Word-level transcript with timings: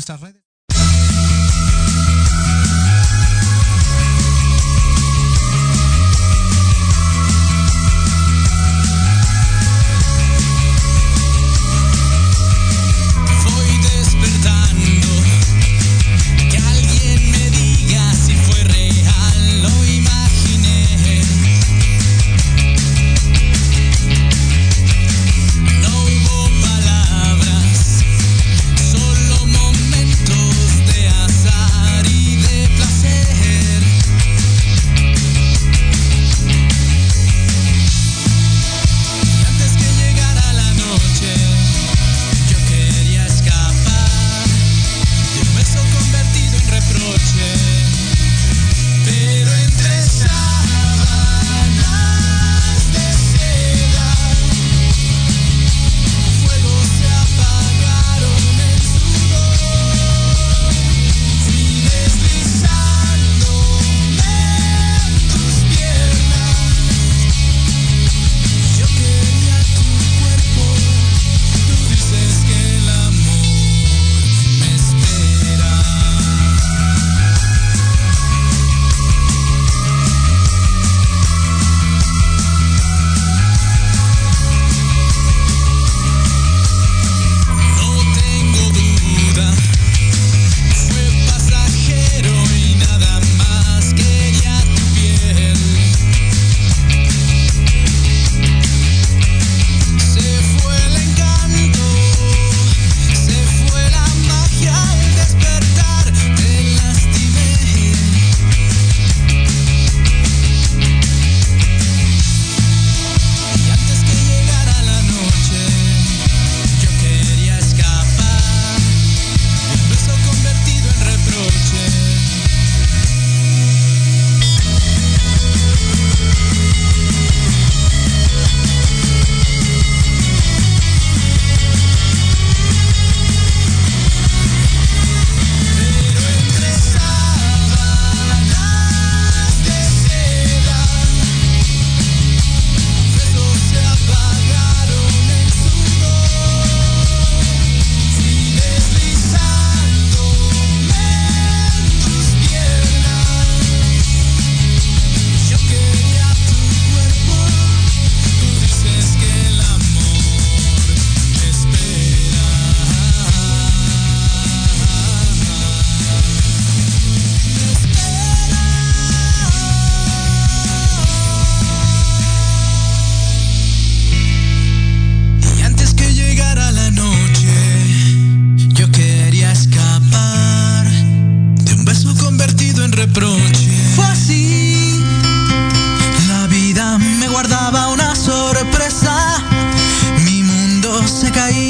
nuestras 0.00 0.20
redes. 0.22 0.49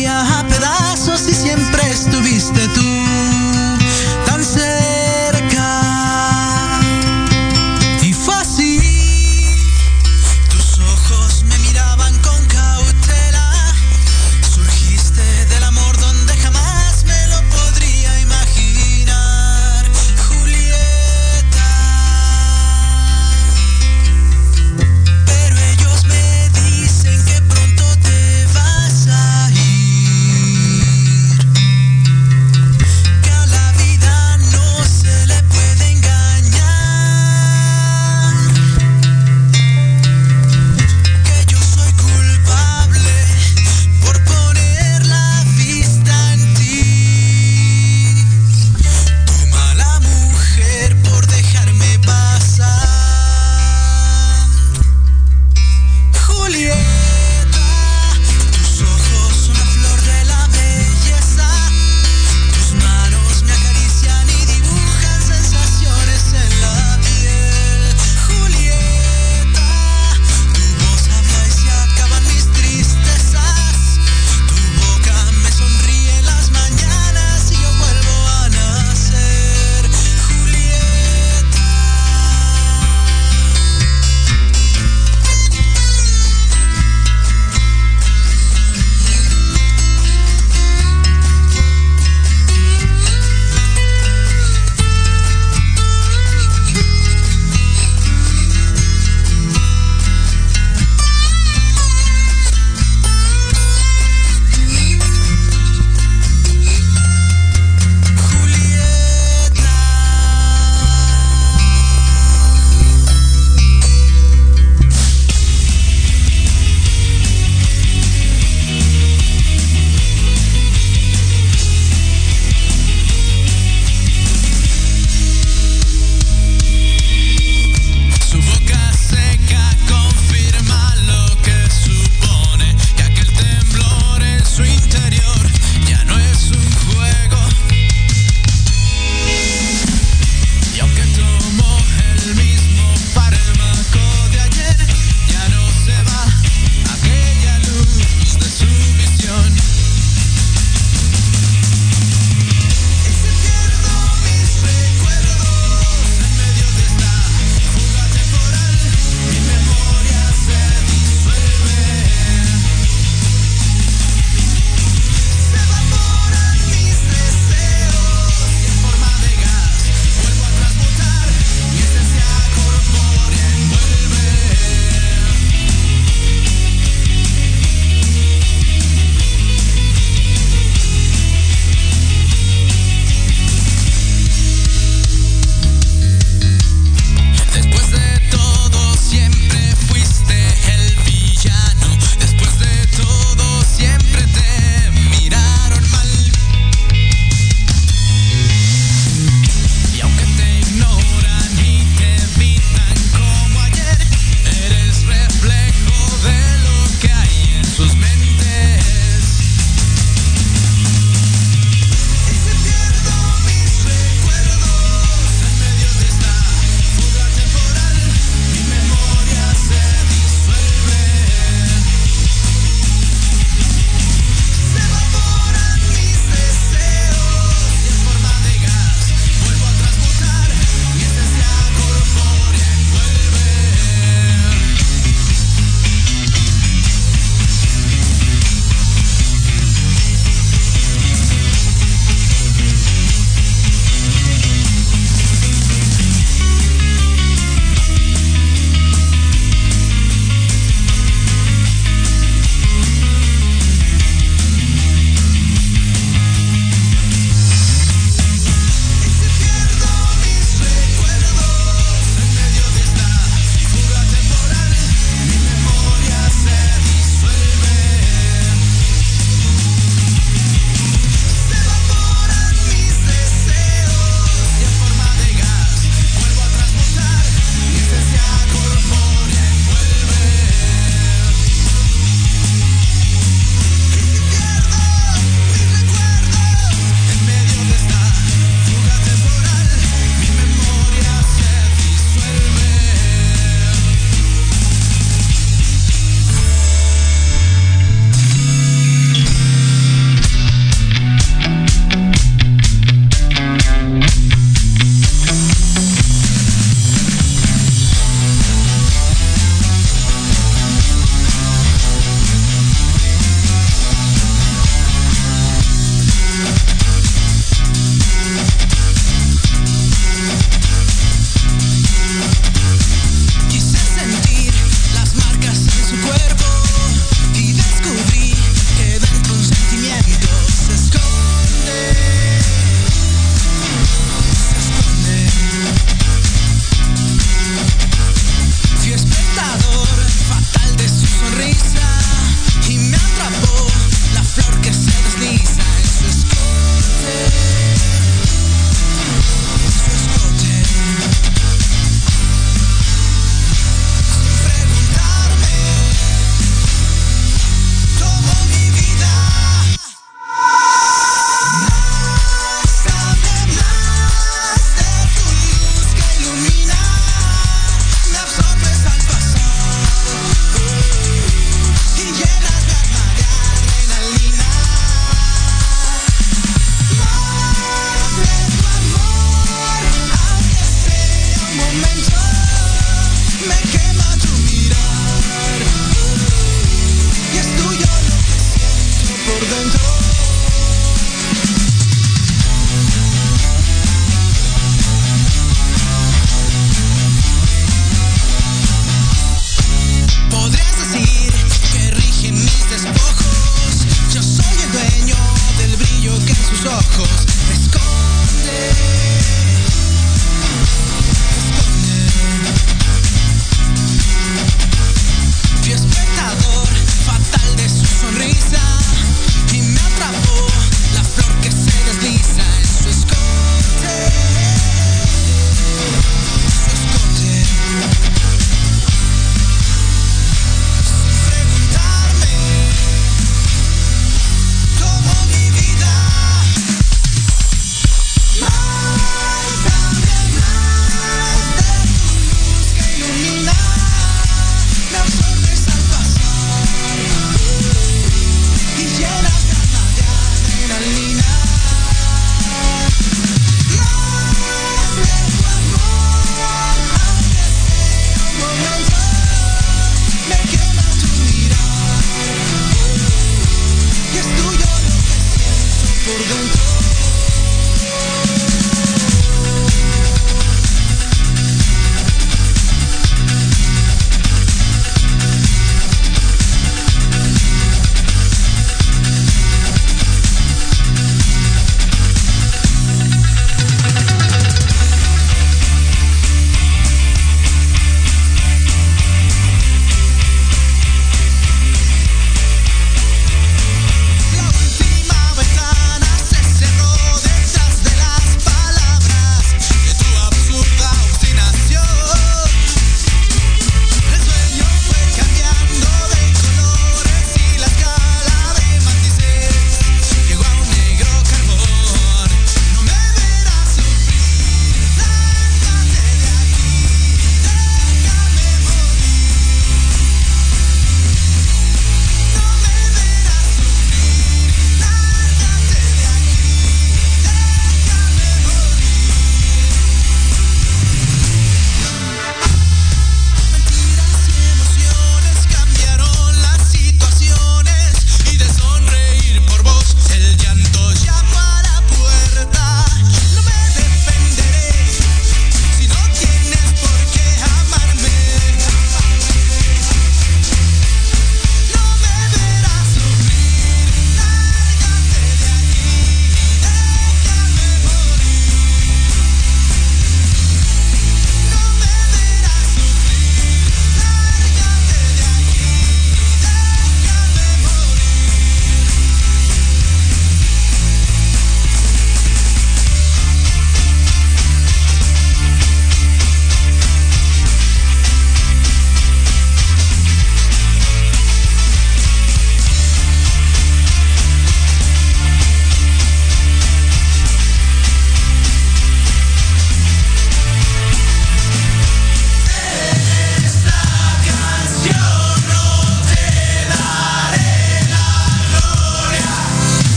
Yeah. 0.00 0.29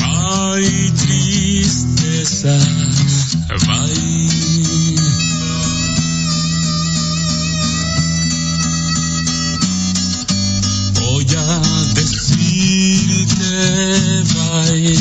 hay 0.00 0.90
tristeza, 0.96 2.58
bye. 3.66 4.12
Voy 11.00 11.26
a 11.36 11.60
decirte 11.94 13.32
bye, 14.34 14.96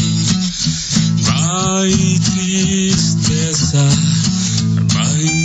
bye 1.26 2.20
tristeza, 2.20 3.88
bye. 4.94 5.42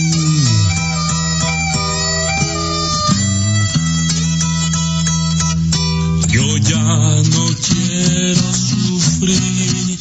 Yo 6.28 6.56
ya 6.58 7.22
quiero 7.68 8.52
sufrir, 8.52 9.95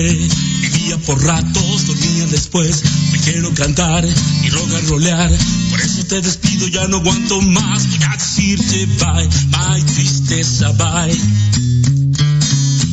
vivía 0.00 0.96
por 1.04 1.22
ratos, 1.22 1.86
dormía 1.86 2.26
después, 2.28 2.82
me 3.12 3.18
quiero 3.18 3.52
cantar 3.52 4.06
y 4.42 4.48
rogar 4.48 4.84
rolear, 4.86 5.30
por 5.70 5.80
eso 5.80 6.04
te 6.06 6.20
despido, 6.22 6.66
ya 6.68 6.86
no 6.88 6.96
aguanto 6.96 7.42
más, 7.42 7.86
voy 7.88 7.98
a 8.02 8.16
decirte 8.16 8.86
bye, 8.86 9.28
bye 9.50 9.82
tristeza, 9.92 10.72
bye. 10.72 11.20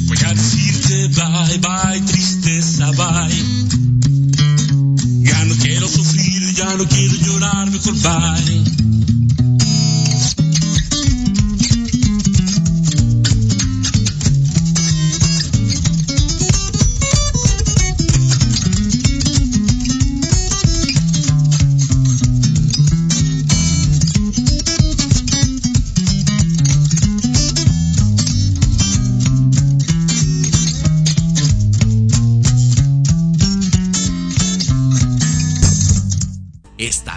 Voy 0.07 0.17
a 0.25 0.33
decirte 0.33 1.07
bye, 1.09 1.57
bye 1.59 2.01
tristeza, 2.01 2.91
bye. 2.91 3.43
Ya 5.23 5.45
no 5.45 5.55
quiero 5.55 5.87
sufrir, 5.87 6.53
ya 6.53 6.75
no 6.75 6.85
quiero 6.85 7.15
llorar, 7.15 7.71
mejor 7.71 7.93
bye. 7.93 8.88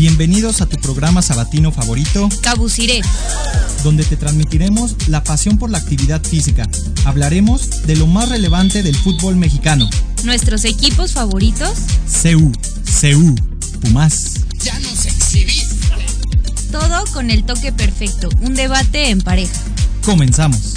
Bienvenidos 0.00 0.62
a 0.62 0.66
tu 0.66 0.78
programa 0.78 1.20
sabatino 1.20 1.72
favorito, 1.72 2.30
Cabuciré. 2.40 3.02
donde 3.84 4.02
te 4.02 4.16
transmitiremos 4.16 4.96
la 5.08 5.22
pasión 5.22 5.58
por 5.58 5.68
la 5.68 5.76
actividad 5.76 6.24
física. 6.24 6.66
Hablaremos 7.04 7.86
de 7.86 7.96
lo 7.96 8.06
más 8.06 8.30
relevante 8.30 8.82
del 8.82 8.96
fútbol 8.96 9.36
mexicano. 9.36 9.90
Nuestros 10.24 10.64
equipos 10.64 11.12
favoritos. 11.12 11.74
CU, 12.22 12.50
CU, 12.98 13.34
Pumas. 13.82 14.36
Todo 16.72 17.04
con 17.12 17.30
el 17.30 17.44
toque 17.44 17.70
perfecto. 17.70 18.30
Un 18.40 18.54
debate 18.54 19.10
en 19.10 19.20
pareja. 19.20 19.52
Comenzamos. 20.02 20.76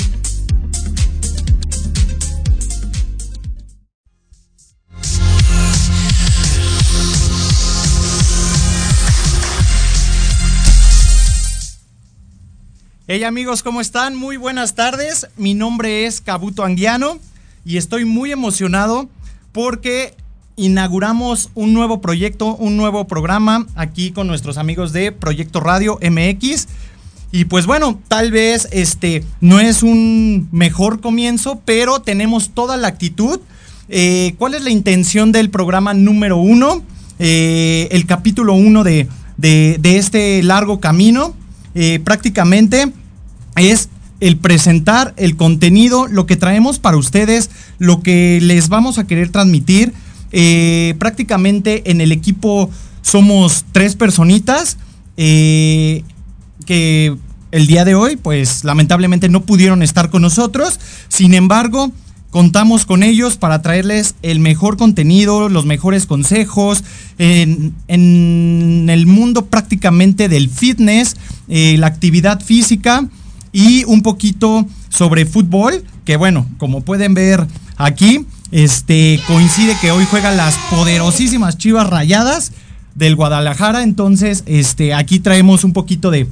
Hey 13.07 13.23
amigos, 13.23 13.63
¿cómo 13.63 13.81
están? 13.81 14.15
Muy 14.15 14.37
buenas 14.37 14.75
tardes. 14.75 15.27
Mi 15.37 15.53
nombre 15.53 16.05
es 16.05 16.21
Cabuto 16.21 16.63
Anguiano 16.63 17.19
y 17.65 17.77
estoy 17.77 18.05
muy 18.05 18.31
emocionado 18.31 19.09
porque 19.51 20.15
inauguramos 20.55 21.49
un 21.53 21.73
nuevo 21.73 21.99
proyecto, 21.99 22.55
un 22.55 22.77
nuevo 22.77 23.05
programa 23.05 23.65
aquí 23.75 24.11
con 24.11 24.27
nuestros 24.27 24.57
amigos 24.57 24.93
de 24.93 25.11
Proyecto 25.11 25.59
Radio 25.59 25.99
MX. 26.01 26.67
Y 27.31 27.45
pues 27.45 27.65
bueno, 27.65 27.99
tal 28.07 28.31
vez 28.31 28.69
este 28.71 29.23
no 29.41 29.59
es 29.59 29.83
un 29.83 30.47
mejor 30.51 31.01
comienzo, 31.01 31.61
pero 31.65 31.99
tenemos 32.01 32.51
toda 32.51 32.77
la 32.77 32.87
actitud. 32.87 33.39
Eh, 33.89 34.35
¿Cuál 34.37 34.53
es 34.53 34.63
la 34.63 34.69
intención 34.69 35.31
del 35.31 35.49
programa 35.49 35.93
número 35.93 36.37
uno? 36.37 36.83
Eh, 37.19 37.89
el 37.91 38.05
capítulo 38.05 38.53
uno 38.53 38.83
de, 38.83 39.07
de- 39.37 39.77
de 39.81 39.97
este 39.97 40.41
largo 40.43 40.79
camino. 40.79 41.35
Eh, 41.75 41.99
prácticamente 42.03 42.91
es 43.55 43.89
el 44.19 44.38
presentar 44.38 45.13
el 45.17 45.36
contenido, 45.36 46.07
lo 46.07 46.25
que 46.25 46.38
traemos 46.38 46.79
para 46.79 46.97
ustedes, 46.97 47.49
lo 47.77 48.01
que 48.01 48.39
les 48.41 48.69
vamos 48.69 48.97
a 48.97 49.05
querer 49.05 49.29
transmitir. 49.29 49.93
Eh, 50.31 50.95
prácticamente 50.97 51.91
en 51.91 52.01
el 52.01 52.12
equipo 52.12 52.69
somos 53.01 53.65
tres 53.71 53.95
personitas 53.95 54.77
eh, 55.17 56.03
que 56.65 57.15
el 57.51 57.67
día 57.67 57.86
de 57.86 57.95
hoy, 57.95 58.15
pues 58.15 58.63
lamentablemente 58.63 59.29
no 59.29 59.43
pudieron 59.43 59.83
estar 59.83 60.09
con 60.09 60.21
nosotros. 60.21 60.79
Sin 61.09 61.33
embargo, 61.33 61.91
contamos 62.34 62.88
con 62.88 63.04
ellos 63.04 63.38
para 63.38 63.62
traerles 63.62 64.15
el 64.24 64.39
mejor 64.39 64.76
contenido, 64.76 65.50
los 65.50 65.67
mejores 65.67 66.08
consejos 66.08 66.84
en, 67.19 67.76
el 67.88 69.06
mundo 69.06 69.46
prácticamente 69.46 70.28
del 70.30 70.50
fitness, 70.50 71.15
eh, 71.48 71.76
la 71.78 71.86
actividad 71.86 72.41
física 72.41 73.08
y 73.52 73.84
un 73.84 74.02
poquito 74.02 74.65
sobre 74.89 75.28
fútbol, 75.28 75.86
que 76.06 76.17
bueno, 76.17 76.48
como 76.58 76.82
pueden 76.82 77.13
ver 77.13 77.46
aquí, 77.78 78.26
este 78.52 79.19
coincide 79.28 79.78
que 79.80 79.91
hoy 79.91 80.06
juegan 80.06 80.36
las 80.36 80.56
poderosísimas 80.72 81.60
Chivas 81.60 81.88
Rayadas 81.88 82.52
del 82.96 83.15
Guadalajara, 83.15 83.84
entonces 83.84 84.43
este 84.48 84.96
aquí 84.96 85.19
traemos 85.19 85.63
un 85.63 85.74
poquito 85.74 86.10
de 86.10 86.28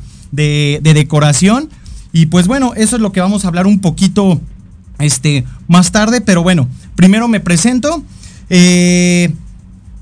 decoración. 0.81 1.69
Y 2.13 2.25
pues 2.25 2.47
bueno, 2.47 2.73
eso 2.75 2.95
es 2.95 3.01
lo 3.01 3.11
que 3.11 3.21
vamos 3.21 3.45
a 3.45 3.47
hablar 3.47 3.67
un 3.67 3.79
poquito 3.79 4.41
este 5.03 5.43
más 5.67 5.91
tarde, 5.91 6.21
pero 6.21 6.43
bueno, 6.43 6.67
primero 6.95 7.27
me 7.27 7.39
presento. 7.39 8.03
eh, 8.49 9.31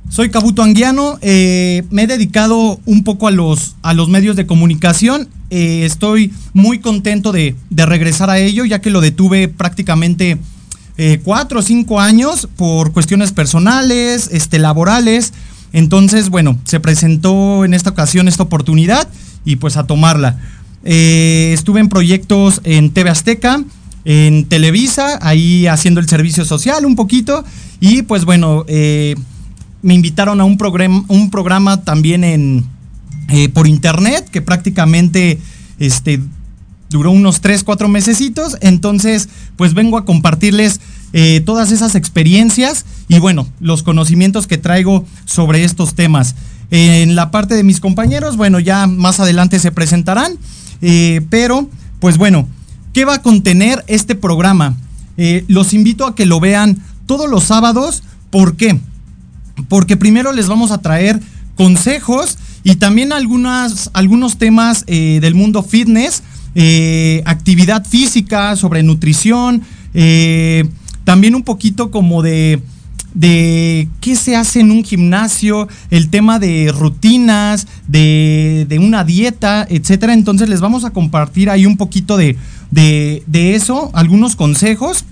soy 0.09 0.31
Cabuto 0.31 0.63
Anguiano, 0.63 1.19
eh, 1.21 1.83
me 1.91 2.03
he 2.03 2.07
dedicado 2.07 2.79
un 2.85 3.03
poco 3.03 3.27
a 3.27 3.31
los, 3.31 3.75
a 3.83 3.93
los 3.93 4.09
medios 4.09 4.35
de 4.35 4.47
comunicación. 4.47 5.29
eh, 5.51 5.85
estoy 5.85 6.33
muy 6.53 6.79
contento 6.79 7.31
de, 7.31 7.55
de 7.69 7.85
regresar 7.85 8.29
a 8.31 8.39
ello, 8.39 8.65
ya 8.65 8.81
que 8.81 8.89
lo 8.89 9.01
detuve 9.01 9.47
prácticamente 9.47 10.37
cuatro 11.23 11.59
o 11.59 11.61
cinco 11.61 12.01
años 12.01 12.49
por 12.57 12.91
cuestiones 12.91 13.31
personales, 13.31 14.29
este, 14.33 14.59
laborales. 14.59 15.31
Entonces, 15.71 16.29
bueno, 16.29 16.59
se 16.65 16.81
presentó 16.81 17.63
en 17.63 17.73
esta 17.73 17.91
ocasión 17.91 18.27
esta 18.27 18.43
oportunidad 18.43 19.07
y 19.45 19.55
pues 19.55 19.77
a 19.77 19.85
tomarla. 19.87 20.37
Estuve 20.83 21.79
en 21.79 21.87
proyectos 21.87 22.59
en 22.65 22.89
TV 22.89 23.09
Azteca, 23.11 23.63
en 24.05 24.45
Televisa, 24.45 25.19
ahí 25.21 25.67
haciendo 25.67 25.99
el 25.99 26.07
servicio 26.07 26.45
social 26.45 26.85
un 26.85 26.95
poquito. 26.95 27.43
Y 27.79 28.03
pues 28.03 28.25
bueno, 28.25 28.65
eh, 28.67 29.15
me 29.81 29.93
invitaron 29.93 30.41
a 30.41 30.45
un, 30.45 30.57
programa, 30.57 31.03
un 31.07 31.29
programa 31.29 31.83
también 31.83 32.23
en, 32.23 32.65
eh, 33.29 33.49
por 33.49 33.67
internet 33.67 34.29
que 34.29 34.41
prácticamente 34.41 35.39
este, 35.79 36.21
duró 36.89 37.11
unos 37.11 37.41
3, 37.41 37.63
4 37.63 37.87
mesecitos. 37.87 38.57
Entonces, 38.61 39.29
pues 39.55 39.73
vengo 39.73 39.97
a 39.97 40.05
compartirles 40.05 40.81
eh, 41.13 41.41
todas 41.45 41.71
esas 41.71 41.95
experiencias 41.95 42.85
y 43.07 43.19
bueno, 43.19 43.47
los 43.59 43.83
conocimientos 43.83 44.47
que 44.47 44.57
traigo 44.57 45.05
sobre 45.25 45.63
estos 45.63 45.95
temas. 45.95 46.35
En 46.71 47.15
la 47.15 47.31
parte 47.31 47.55
de 47.55 47.63
mis 47.63 47.79
compañeros, 47.79 48.37
bueno, 48.37 48.59
ya 48.59 48.85
más 48.85 49.19
adelante 49.19 49.57
se 49.57 49.71
presentarán, 49.71 50.37
pero 51.31 51.67
pues 51.99 52.19
bueno, 52.19 52.47
¿qué 52.93 53.05
va 53.05 53.15
a 53.15 53.21
contener 53.21 53.83
este 53.87 54.15
programa? 54.15 54.75
Eh, 55.17 55.45
los 55.47 55.73
invito 55.73 56.05
a 56.05 56.15
que 56.15 56.25
lo 56.25 56.39
vean 56.39 56.77
todos 57.05 57.29
los 57.29 57.45
sábados. 57.45 58.03
¿Por 58.29 58.55
qué? 58.55 58.79
Porque 59.67 59.97
primero 59.97 60.31
les 60.31 60.47
vamos 60.47 60.71
a 60.71 60.81
traer 60.81 61.19
consejos 61.55 62.37
y 62.63 62.75
también 62.75 63.11
algunos 63.11 64.37
temas 64.37 64.85
del 64.85 65.35
mundo 65.35 65.63
fitness, 65.63 66.23
actividad 67.25 67.85
física, 67.85 68.55
sobre 68.55 68.83
nutrición, 68.83 69.63
también 71.03 71.35
un 71.35 71.43
poquito 71.43 71.91
como 71.91 72.21
de, 72.21 72.61
de 73.13 73.87
qué 74.01 74.15
se 74.15 74.35
hace 74.35 74.59
en 74.59 74.71
un 74.71 74.83
gimnasio, 74.83 75.67
el 75.89 76.09
tema 76.09 76.39
de 76.39 76.71
rutinas, 76.75 77.67
de, 77.87 78.65
de 78.69 78.79
una 78.79 79.03
dieta, 79.03 79.65
etcétera. 79.69 80.13
Entonces 80.13 80.49
les 80.49 80.61
vamos 80.61 80.85
a 80.85 80.91
compartir 80.91 81.49
ahí 81.49 81.65
un 81.65 81.77
poquito 81.77 82.17
de, 82.17 82.35
de, 82.71 83.23
de 83.27 83.55
eso, 83.55 83.91
algunos 83.93 84.35
consejos 84.35 85.05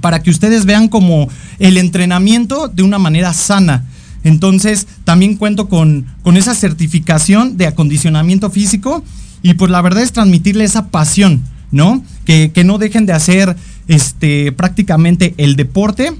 para 0.00 0.22
que 0.22 0.30
ustedes 0.30 0.64
vean 0.64 0.88
como 0.88 1.28
el 1.58 1.76
entrenamiento 1.76 2.68
de 2.68 2.82
una 2.82 2.98
manera 2.98 3.32
sana. 3.32 3.84
Entonces, 4.22 4.86
también 5.04 5.36
cuento 5.36 5.68
con, 5.68 6.06
con, 6.22 6.36
esa 6.36 6.54
certificación 6.54 7.56
de 7.56 7.66
acondicionamiento 7.66 8.50
físico 8.50 9.04
y 9.42 9.54
pues 9.54 9.70
la 9.70 9.82
verdad 9.82 10.02
es 10.02 10.12
transmitirle 10.12 10.64
esa 10.64 10.88
pasión, 10.88 11.42
¿no? 11.70 12.02
Que, 12.24 12.50
que 12.52 12.64
no 12.64 12.78
dejen 12.78 13.04
de 13.04 13.12
hacer 13.12 13.54
este, 13.86 14.50
prácticamente 14.52 15.34
el 15.36 15.56
deporte. 15.56 16.14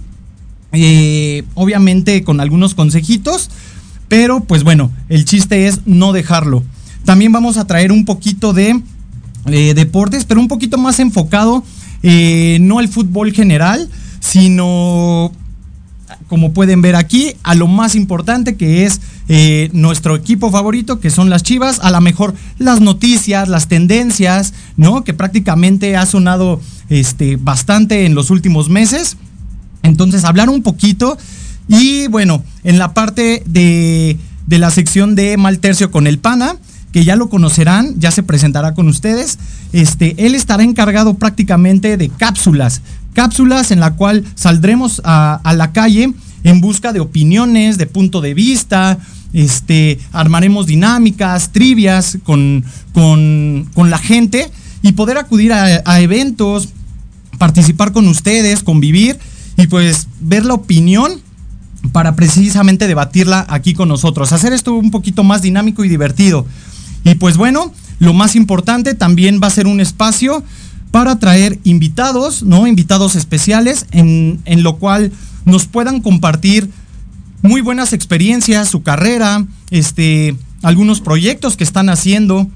Eh, 0.75 1.45
obviamente 1.55 2.25
con 2.25 2.41
algunos 2.41 2.75
consejitos, 2.75 3.51
pero 4.09 4.41
pues 4.41 4.65
bueno, 4.65 4.91
el 5.09 5.25
chiste 5.25 5.67
es 5.67 5.81
no 5.87 6.13
dejarlo. 6.13 6.63
También 7.05 7.33
vamos 7.33 7.57
a 7.57 7.67
traer 7.67 7.93
un 7.93 8.05
poquito 8.05 8.53
de 8.53 8.83
eh, 9.47 9.75
deportes, 9.75 10.25
pero 10.25 10.41
un 10.41 10.49
poquito 10.49 10.79
más 10.79 11.01
enfocado, 11.01 11.65
eh, 12.03 12.59
no 12.61 12.79
al 12.79 12.89
fútbol 12.89 13.33
general, 13.33 13.89
sino 14.21 15.33
como 16.29 16.53
pueden 16.53 16.81
ver 16.83 16.97
aquí, 16.97 17.35
a 17.43 17.55
lo 17.55 17.67
más 17.67 17.95
importante 17.95 18.57
que 18.57 18.85
es 18.85 19.01
nuestro 19.73 20.17
equipo 20.17 20.51
favorito, 20.51 21.01
que 21.01 21.11
son 21.11 21.31
las 21.31 21.43
Chivas, 21.43 21.81
a 21.81 21.91
lo 21.91 22.01
mejor 22.01 22.35
las 22.59 22.81
noticias, 22.81 23.49
las 23.49 23.69
tendencias, 23.69 24.53
¿no? 24.77 25.03
Que 25.03 25.15
prácticamente 25.15 25.97
ha 25.97 26.05
sonado 26.07 26.61
este, 26.89 27.37
bastante 27.37 28.05
en 28.05 28.15
los 28.15 28.31
últimos 28.31 28.69
meses. 28.69 29.17
Entonces, 29.85 30.25
hablar 30.25 30.49
un 30.51 30.63
poquito. 30.63 31.17
Y 31.69 32.09
bueno, 32.09 32.43
en 32.65 32.79
la 32.79 32.93
parte 32.93 33.45
de, 33.47 34.19
de 34.47 34.59
la 34.59 34.71
sección 34.71 35.15
de 35.15 35.37
Mal 35.37 35.61
Tercio 35.61 35.93
con 35.93 36.09
el 36.09 36.19
Pana, 36.19 36.57
que 36.95 37.05
ya 37.05 37.17
lo 37.17 37.29
conocerán, 37.29 37.99
ya 37.99 38.13
se 38.13 38.23
presentará 38.23 38.73
con 38.73 38.87
ustedes. 38.87 39.39
Este, 39.73 40.27
él 40.27 40.37
estará 40.37 40.63
encargado 40.63 41.15
prácticamente 41.15 41.97
de 41.97 42.09
cápsulas, 42.09 42.83
cápsulas 43.15 43.73
en 43.73 43.81
la 43.81 43.97
cual 43.97 44.25
saldremos 44.37 45.03
a, 45.05 45.41
la 45.57 45.73
calle 45.73 46.15
en 46.45 46.61
busca 46.61 46.93
de 46.93 47.01
opiniones, 47.01 47.79
de 47.79 47.87
punto 47.87 48.21
de 48.21 48.35
vista, 48.35 48.97
este, 49.33 49.99
armaremos 50.13 50.67
dinámicas, 50.67 51.51
trivias 51.51 52.19
con, 52.23 52.65
con, 52.93 53.91
la 53.91 53.99
gente 53.99 54.49
y 54.83 54.93
poder 54.93 55.19
acudir 55.19 55.53
a, 55.53 56.01
eventos, 56.01 56.69
participar 57.39 57.91
con 57.91 58.07
ustedes, 58.07 58.63
convivir 58.63 59.19
y 59.57 59.67
pues 59.67 60.09
ver 60.21 60.45
la 60.45 60.55
opinión 60.55 61.21
para 61.93 62.17
precisamente 62.17 62.87
debatirla 62.87 63.47
aquí 63.49 63.75
con 63.75 63.89
nosotros, 63.89 64.33
hacer 64.33 64.53
esto 64.53 64.75
un 64.75 64.91
poquito 64.91 65.23
más 65.23 65.43
dinámico 65.43 65.85
y 65.85 65.89
divertido. 65.89 66.47
Y 67.05 67.15
pues 67.17 67.37
bueno, 67.37 67.73
lo 67.99 68.15
más 68.15 68.37
importante 68.37 68.95
también 68.95 69.41
va 69.43 69.49
a 69.49 69.51
ser 69.51 69.67
un 69.67 69.81
espacio 69.81 70.43
para 70.91 71.19
traer 71.19 71.59
invitados, 71.65 72.43
¿no? 72.43 72.67
Invitados 72.67 73.17
especiales, 73.17 73.87
en, 73.91 74.41
lo 74.63 74.77
cual 74.77 75.13
nos 75.45 75.67
puedan 75.67 76.01
compartir 76.01 76.71
muy 77.43 77.61
buenas 77.61 77.93
experiencias, 77.93 78.69
su 78.69 78.83
carrera, 78.83 79.45
este, 79.71 80.37
algunos 80.63 81.01
proyectos 81.01 81.57
que 81.57 81.65
están 81.65 81.89
haciendo 81.89 82.49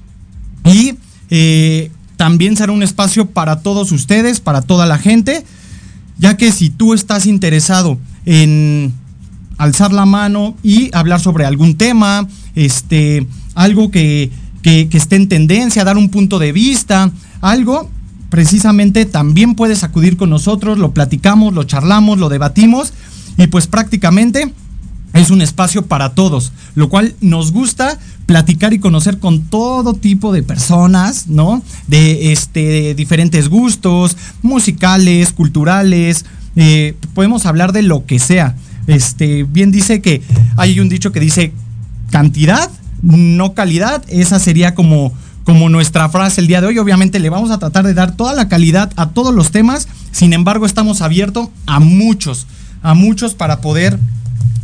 y 0.65 0.95
eh, 1.29 1.91
también 2.17 2.55
será 2.57 2.71
un 2.71 2.81
espacio 2.81 3.27
para 3.27 3.61
todos 3.61 3.91
ustedes, 3.91 4.39
para 4.39 4.61
toda 4.61 4.85
la 4.85 4.97
gente, 4.97 5.45
ya 6.19 6.37
que 6.37 6.51
si 6.51 6.69
tú 6.69 6.93
estás 6.93 7.25
interesado 7.25 7.97
en 8.25 8.93
alzar 9.57 9.91
la 9.91 10.05
mano 10.05 10.55
y 10.61 10.95
hablar 10.95 11.19
sobre 11.19 11.45
algún 11.45 11.75
tema, 11.75 12.27
este, 12.55 13.25
algo 13.55 13.89
que, 13.89 14.31
que 14.61 14.87
esté 14.91 15.15
en 15.15 15.27
tendencia, 15.27 15.83
dar 15.83 15.97
un 15.97 16.09
punto 16.09 16.37
de 16.37 16.51
vista, 16.51 17.11
algo, 17.41 17.89
precisamente 18.29 19.05
también 19.05 19.55
puedes 19.55 19.83
acudir 19.83 20.17
con 20.17 20.29
nosotros, 20.29 20.77
lo 20.77 20.91
platicamos, 20.91 21.53
lo 21.53 21.63
charlamos, 21.63 22.19
lo 22.19 22.29
debatimos 22.29 22.93
y 23.37 23.47
pues 23.47 23.67
prácticamente 23.67 24.53
es 25.13 25.29
un 25.31 25.41
espacio 25.41 25.85
para 25.85 26.09
todos, 26.09 26.51
lo 26.75 26.89
cual 26.89 27.15
nos 27.21 27.51
gusta 27.51 27.97
platicar 28.25 28.73
y 28.73 28.79
conocer 28.79 29.17
con 29.17 29.41
todo 29.41 29.93
tipo 29.93 30.31
de 30.31 30.43
personas, 30.43 31.27
¿no? 31.27 31.63
De 31.87 32.31
este 32.31 32.93
diferentes 32.93 33.49
gustos, 33.49 34.17
musicales, 34.41 35.33
culturales, 35.33 36.25
eh, 36.55 36.95
podemos 37.13 37.45
hablar 37.45 37.71
de 37.73 37.81
lo 37.81 38.05
que 38.05 38.19
sea. 38.19 38.55
Este, 38.87 39.43
bien 39.43 39.71
dice 39.71 40.01
que 40.01 40.21
hay 40.57 40.79
un 40.79 40.89
dicho 40.89 41.11
que 41.11 41.19
dice 41.19 41.53
cantidad, 42.11 42.69
no 43.01 43.53
calidad, 43.53 44.03
esa 44.09 44.39
sería 44.39 44.75
como 44.75 45.13
como 45.43 45.67
nuestra 45.67 46.07
frase 46.09 46.41
el 46.41 46.47
día 46.47 46.61
de 46.61 46.67
hoy. 46.67 46.77
Obviamente 46.77 47.17
le 47.17 47.31
vamos 47.31 47.49
a 47.49 47.57
tratar 47.57 47.83
de 47.83 47.95
dar 47.95 48.15
toda 48.15 48.33
la 48.33 48.47
calidad 48.47 48.91
a 48.97 49.09
todos 49.09 49.33
los 49.33 49.49
temas. 49.49 49.87
Sin 50.11 50.33
embargo, 50.33 50.67
estamos 50.67 51.01
abiertos 51.01 51.49
a 51.65 51.79
muchos, 51.79 52.45
a 52.83 52.93
muchos 52.93 53.33
para 53.33 53.59
poder 53.59 53.97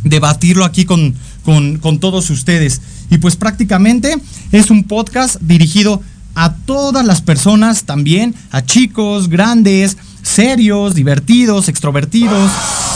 debatirlo 0.04 0.64
aquí 0.64 0.84
con, 0.84 1.14
con, 1.44 1.98
todos 1.98 2.30
ustedes. 2.30 2.80
Y 3.10 3.18
pues 3.18 3.36
prácticamente 3.36 4.16
es 4.52 4.70
un 4.70 4.84
podcast 4.84 5.36
dirigido 5.40 6.02
a 6.34 6.54
todas 6.54 7.04
las 7.04 7.22
personas 7.22 7.84
también, 7.84 8.34
a 8.50 8.64
chicos, 8.64 9.28
grandes, 9.28 9.96
serios, 10.22 10.94
divertidos, 10.94 11.68
extrovertidos, 11.68 12.50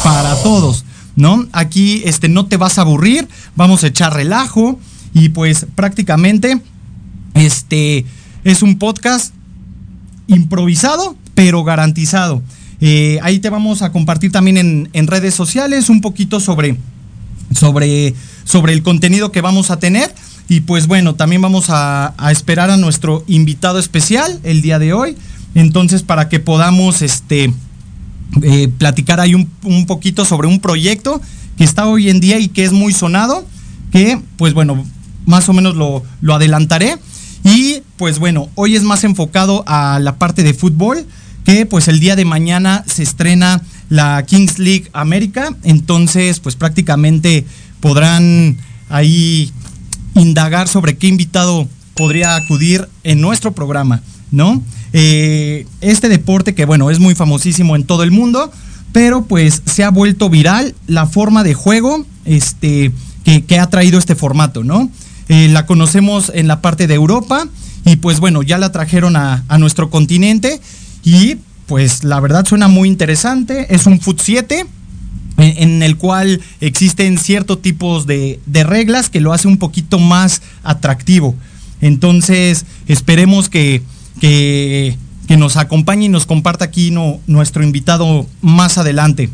para 0.04 0.34
todos, 0.42 0.84
¿no? 1.16 1.46
Aquí 1.52 2.02
este, 2.04 2.28
no 2.28 2.46
te 2.46 2.56
vas 2.56 2.78
a 2.78 2.82
aburrir, 2.82 3.28
vamos 3.56 3.84
a 3.84 3.86
echar 3.86 4.14
relajo 4.14 4.78
y 5.14 5.30
pues 5.30 5.66
prácticamente 5.74 6.60
este 7.34 8.04
es 8.44 8.62
un 8.62 8.78
podcast 8.78 9.32
improvisado, 10.26 11.16
pero 11.34 11.64
garantizado. 11.64 12.42
Eh, 12.80 13.18
ahí 13.22 13.38
te 13.40 13.50
vamos 13.50 13.82
a 13.82 13.92
compartir 13.92 14.32
también 14.32 14.88
en, 14.92 15.06
redes 15.06 15.34
sociales 15.34 15.88
un 15.90 16.00
poquito 16.00 16.40
sobre, 16.40 16.76
sobre, 17.54 18.14
sobre 18.44 18.72
el 18.72 18.82
contenido 18.82 19.32
que 19.32 19.40
vamos 19.40 19.70
a 19.70 19.78
tener. 19.78 20.14
Y 20.48 20.60
pues 20.60 20.86
bueno, 20.86 21.14
también 21.14 21.42
vamos 21.42 21.66
a, 21.68 22.14
esperar 22.30 22.70
a 22.70 22.76
nuestro 22.76 23.24
invitado 23.26 23.78
especial 23.78 24.40
el 24.42 24.62
día 24.62 24.78
de 24.78 24.92
hoy. 24.92 25.16
Entonces, 25.54 26.02
para 26.02 26.28
que 26.28 26.40
podamos 26.40 27.02
este, 27.02 27.52
eh, 28.42 28.68
platicar 28.78 29.20
ahí 29.20 29.34
un, 29.34 29.48
un, 29.64 29.86
poquito 29.86 30.24
sobre 30.24 30.48
un 30.48 30.60
proyecto 30.60 31.20
que 31.56 31.64
está 31.64 31.86
hoy 31.86 32.08
en 32.08 32.20
día 32.20 32.38
y 32.38 32.48
que 32.48 32.64
es 32.64 32.72
muy 32.72 32.92
sonado, 32.92 33.46
que 33.92 34.20
pues 34.36 34.54
bueno, 34.54 34.84
más 35.26 35.48
o 35.48 35.52
menos 35.52 35.76
lo, 35.76 36.02
lo 36.20 36.34
adelantaré. 36.34 36.96
Y 37.44 37.82
pues 37.96 38.18
bueno, 38.18 38.48
hoy 38.54 38.76
es 38.76 38.82
más 38.82 39.04
enfocado 39.04 39.64
a 39.66 39.98
la 40.00 40.16
parte 40.16 40.42
de 40.42 40.54
fútbol, 40.54 41.06
que 41.44 41.66
pues 41.66 41.88
el 41.88 42.00
día 42.00 42.16
de 42.16 42.24
mañana 42.24 42.84
se 42.86 43.02
estrena 43.02 43.62
la 43.88 44.24
Kings 44.26 44.58
League 44.58 44.88
América, 44.92 45.54
entonces 45.62 46.40
pues 46.40 46.56
prácticamente 46.56 47.44
podrán 47.80 48.56
ahí 48.88 49.52
indagar 50.14 50.68
sobre 50.68 50.96
qué 50.96 51.06
invitado 51.08 51.68
podría 51.94 52.36
acudir 52.36 52.88
en 53.04 53.20
nuestro 53.20 53.52
programa, 53.52 54.02
¿no? 54.30 54.62
Eh, 54.92 55.66
este 55.80 56.08
deporte 56.08 56.54
que 56.54 56.64
bueno, 56.64 56.90
es 56.90 56.98
muy 56.98 57.14
famosísimo 57.14 57.76
en 57.76 57.84
todo 57.84 58.02
el 58.02 58.10
mundo, 58.10 58.50
pero 58.92 59.24
pues 59.24 59.62
se 59.66 59.84
ha 59.84 59.90
vuelto 59.90 60.28
viral 60.28 60.74
la 60.86 61.06
forma 61.06 61.44
de 61.44 61.54
juego 61.54 62.04
este, 62.24 62.92
que, 63.24 63.58
ha 63.58 63.68
traído 63.68 63.98
este 63.98 64.14
formato, 64.14 64.64
¿no? 64.64 64.90
Eh, 65.28 65.48
la 65.48 65.66
conocemos 65.66 66.32
en 66.34 66.48
la 66.48 66.60
parte 66.60 66.86
de 66.86 66.94
Europa 66.94 67.46
y 67.84 67.96
pues 67.96 68.20
bueno, 68.20 68.42
ya 68.42 68.58
la 68.58 68.72
trajeron 68.72 69.16
a, 69.16 69.44
nuestro 69.58 69.90
continente 69.90 70.60
y 71.04 71.36
pues 71.66 72.02
la 72.02 72.18
verdad 72.18 72.44
suena 72.44 72.68
muy 72.68 72.88
interesante. 72.88 73.72
Es 73.72 73.86
un 73.86 74.00
Foot 74.00 74.20
7. 74.20 74.66
en, 75.36 75.82
el 75.82 75.96
cual 75.96 76.40
existen 76.60 77.16
ciertos 77.16 77.62
tipos 77.62 78.06
de, 78.06 78.40
reglas 78.52 79.08
que 79.08 79.20
lo 79.20 79.32
hace 79.32 79.48
un 79.48 79.56
poquito 79.56 79.98
más 79.98 80.42
atractivo. 80.62 81.34
Entonces, 81.80 82.66
esperemos 82.88 83.48
que, 83.48 83.82
que, 84.20 84.96
nos 85.38 85.56
acompañe 85.56 86.06
y 86.06 86.08
nos 86.08 86.26
comparta 86.26 86.64
aquí 86.64 86.92
nuestro 87.26 87.62
invitado 87.62 88.26
más 88.42 88.76
adelante. 88.76 89.30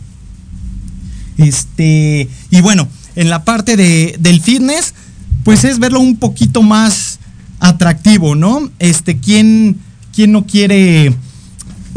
Este, 1.38 2.29
y 2.50 2.61
bueno, 2.61 2.87
en 3.16 3.31
la 3.31 3.44
parte 3.44 3.76
de, 3.76 4.14
del 4.20 4.42
fitness, 4.42 4.94
pues 5.42 5.64
es 5.64 5.79
verlo 5.79 6.00
un 6.00 6.16
poquito 6.16 6.62
más 6.62 7.18
atractivo, 7.61 8.35
¿no? 8.35 8.70
Este, 8.79 9.18
¿quién, 9.18 9.79
quién 10.14 10.33
no 10.33 10.44
quiere 10.44 11.14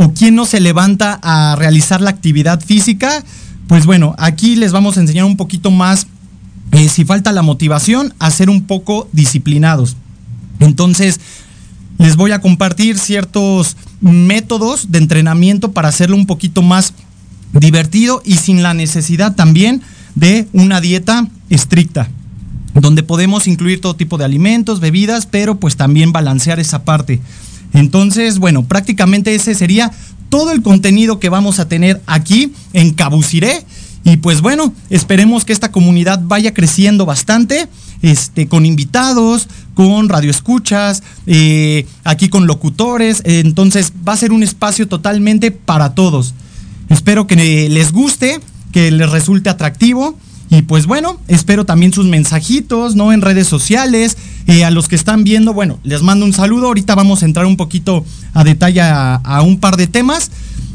o 0.01 0.13
quién 0.13 0.33
no 0.33 0.45
se 0.45 0.62
levanta 0.62 1.19
a 1.21 1.57
realizar 1.57 1.99
la 1.99 2.09
actividad 2.09 2.62
física? 2.62 3.21
Pues 3.67 3.85
bueno, 3.85 4.15
aquí 4.17 4.55
les 4.55 4.71
vamos 4.71 4.95
a 4.95 5.01
enseñar 5.01 5.25
un 5.25 5.35
poquito 5.35 5.71
más, 5.71 6.07
eh, 6.71 6.88
si 6.88 7.03
falta 7.03 7.33
la 7.33 7.41
motivación, 7.41 8.13
a 8.17 8.31
ser 8.31 8.49
un 8.49 8.62
poco 8.62 9.09
disciplinados. 9.12 9.97
Entonces, 10.62 11.19
les 11.97 12.15
voy 12.15 12.31
a 12.31 12.39
compartir 12.39 12.97
ciertos 12.97 13.75
métodos 13.99 14.89
de 14.89 14.99
entrenamiento 14.99 15.73
para 15.73 15.89
hacerlo 15.89 16.15
un 16.15 16.27
poquito 16.27 16.62
más 16.62 16.93
divertido 17.51 18.21
y 18.23 18.35
sin 18.35 18.63
la 18.63 18.73
necesidad 18.73 19.35
también 19.35 19.81
de 20.15 20.47
una 20.53 20.79
dieta 20.79 21.27
estricta, 21.49 22.07
donde 22.73 23.03
podemos 23.03 23.47
incluir 23.47 23.81
todo 23.81 23.97
tipo 23.97 24.17
de 24.17 24.23
alimentos, 24.23 24.79
bebidas, 24.79 25.25
pero 25.25 25.59
pues 25.59 25.75
también 25.75 26.13
balancear 26.13 26.62
esa 26.62 26.85
parte. 26.85 27.19
Entonces, 27.73 28.39
bueno, 28.39 28.63
prácticamente 28.63 29.36
ese 29.36 29.55
sería 29.55 29.91
todo 30.29 30.51
el 30.51 30.62
contenido 30.62 31.19
que 31.19 31.29
vamos 31.29 31.60
a 31.60 31.67
tener 31.67 32.01
aquí 32.05 32.53
en 32.73 32.93
Cabuciré. 32.93 33.65
Y 34.03 34.17
pues 34.17 34.41
bueno, 34.41 34.73
esperemos 34.89 35.43
que 35.43 35.53
esta 35.53 35.71
comunidad 35.71 36.21
vaya 36.23 36.53
creciendo 36.53 37.05
bastante, 37.05 37.67
este, 38.01 38.47
con 38.47 38.65
invitados, 38.65 39.49
con 39.73 40.08
radioescuchas, 40.08 41.03
eh, 41.27 41.86
aquí 42.03 42.29
con 42.29 42.47
locutores. 42.47 43.21
entonces 43.25 43.91
va 44.08 44.13
a 44.13 44.17
ser 44.17 44.32
un 44.32 44.43
espacio 44.43 44.88
totalmente 44.88 45.51
para 45.51 45.95
todos. 45.95 46.34
Espero 46.89 47.27
que 47.27 47.69
les 47.69 47.91
guste, 47.91 48.39
que 48.71 48.89
les 48.91 49.10
resulte 49.10 49.49
atractivo. 49.49 50.17
Y 50.51 50.63
pues 50.63 50.88
bueno, 50.88 51.19
espero 51.27 51.65
también 51.65 51.93
sus 51.93 52.07
mensajitos, 52.07 52.95
¿no? 52.95 53.13
En 53.13 53.21
redes 53.21 53.47
sociales. 53.47 54.17
Eh, 54.47 54.63
a 54.63 54.71
los 54.71 54.88
que 54.88 54.95
están 54.95 55.23
viendo, 55.23 55.53
bueno, 55.53 55.79
les 55.83 56.01
mando 56.01 56.25
un 56.25 56.33
saludo. 56.33 56.67
Ahorita 56.67 56.95
vamos 56.95 57.21
a 57.21 57.25
entrar 57.25 57.45
un 57.45 57.55
poquito 57.55 58.03
a 58.33 58.43
detalle 58.43 58.81
a, 58.81 59.41
un 59.45 59.59
par 59.59 59.77
de 59.77 59.85
temas. 59.85 60.31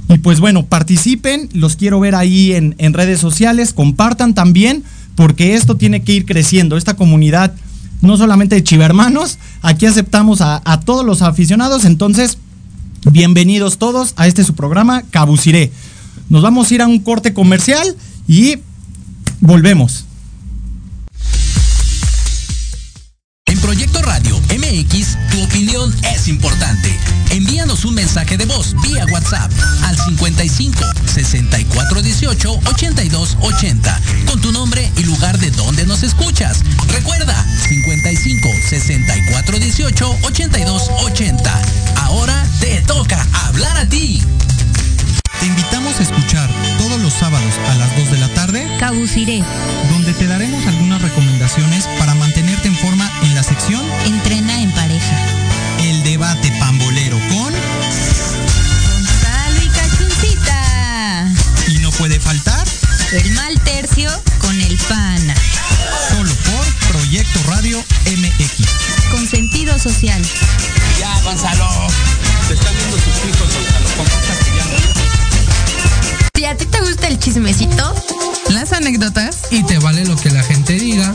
Y 0.08 0.18
pues 0.18 0.38
bueno, 0.38 0.66
participen, 0.66 1.48
los 1.54 1.74
quiero 1.74 1.98
ver 1.98 2.14
ahí 2.14 2.52
en, 2.52 2.94
redes 2.94 3.18
sociales, 3.18 3.72
compartan 3.72 4.34
también, 4.34 4.84
porque 5.16 5.54
esto 5.54 5.76
tiene 5.76 6.04
que 6.04 6.12
ir 6.12 6.24
creciendo. 6.24 6.76
Esta 6.76 6.94
comunidad, 6.94 7.52
no 8.00 8.16
solamente 8.16 8.54
de 8.54 8.62
chivermanos, 8.62 9.38
aquí 9.60 9.87
aceptamos 9.87 10.40
a, 10.40 10.62
a 10.64 10.80
todos 10.80 11.04
los 11.04 11.22
aficionados. 11.22 11.84
Entonces, 11.84 12.38
bienvenidos 13.10 13.78
todos 13.78 14.12
a 14.16 14.28
este 14.28 14.44
su 14.44 14.54
programa, 14.54 15.02
Cabuciré. 15.10 15.72
Nos 16.28 16.42
vamos 16.42 16.70
a 16.70 16.74
ir 16.74 16.82
a 16.82 16.87
un 16.87 17.00
corte 17.00 17.34
comercial 17.34 17.96
y 18.28 18.58
volvemos. 19.44 20.07
En 23.46 23.61
Proyecto 23.61 24.00
Radio 24.02 24.40
MX, 24.48 25.18
tu 25.30 25.42
opinión 25.42 25.94
es 26.14 26.28
importante. 26.28 26.98
Envíanos 27.30 27.85
un 27.85 27.94
mensaje 27.94 28.37
de 28.38 28.46
voz 28.46 28.74
vía 28.83 29.04
WhatsApp 29.12 29.50
al 29.85 29.96
55 29.98 30.78
64 31.07 32.02
18 32.02 32.61
82 32.70 33.37
80 33.40 34.00
con 34.26 34.40
tu 34.40 34.50
nombre 34.50 34.90
y 34.96 35.02
lugar 35.02 35.38
de 35.38 35.50
donde 35.50 35.85
nos 35.85 36.02
escuchas. 36.02 36.62
Recuerda 36.88 37.35
55 37.68 38.48
64 38.70 39.59
18 39.59 40.18
82 40.22 40.90
80. 41.07 41.62
Ahora 41.96 42.46
te 42.61 42.80
toca 42.83 43.26
hablar 43.46 43.76
a 43.76 43.88
ti. 43.88 44.22
Te 45.40 45.46
invitamos 45.46 45.98
a 46.00 46.02
escuchar 46.02 46.48
todos 46.78 47.00
los 47.00 47.12
sábados 47.12 47.52
a 47.68 47.74
las 47.74 47.94
2 47.96 48.11
de 48.12 48.18
la 48.18 48.28
tarde 48.28 48.43
Cabuciré, 48.78 49.42
donde 49.90 50.12
te 50.14 50.28
daremos 50.28 50.64
algunas 50.66 51.02
recomendaciones 51.02 51.88
para 51.98 52.14
mantenerte 52.14 52.68
en 52.68 52.76
forma 52.76 53.10
en 53.22 53.34
la 53.34 53.42
sección 53.42 53.84
Entrena 54.06 54.62
en 54.62 54.70
pareja. 54.72 55.16
El 55.82 56.04
debate 56.04 56.52
pambolero 56.60 57.18
con 57.30 57.52
Gonzalo 58.92 59.62
y 59.62 59.68
Cachuncita. 59.68 61.32
Y 61.66 61.78
no 61.78 61.90
puede 61.92 62.20
faltar 62.20 62.64
el 63.12 63.32
mal 63.32 63.58
tercio 63.60 64.08
con 64.38 64.60
el 64.60 64.76
pana. 64.88 65.34
Solo 66.10 66.32
por 66.34 66.92
Proyecto 66.92 67.40
Radio 67.48 67.82
MX. 68.06 68.68
Con 69.10 69.26
sentido 69.26 69.78
social. 69.80 70.22
Ya, 71.00 71.20
Gonzalo. 71.22 71.88
Te 72.46 72.54
están 72.54 72.76
viendo 72.76 72.96
tus 72.98 73.14
a 76.54 76.56
ti 76.56 76.66
te 76.66 76.80
gusta 76.80 77.08
el 77.08 77.18
chismecito? 77.18 77.94
Las 78.50 78.72
anécdotas 78.72 79.38
y 79.50 79.64
te 79.64 79.78
vale 79.80 80.04
lo 80.04 80.14
que 80.16 80.30
la 80.30 80.42
gente 80.44 80.74
diga. 80.74 81.12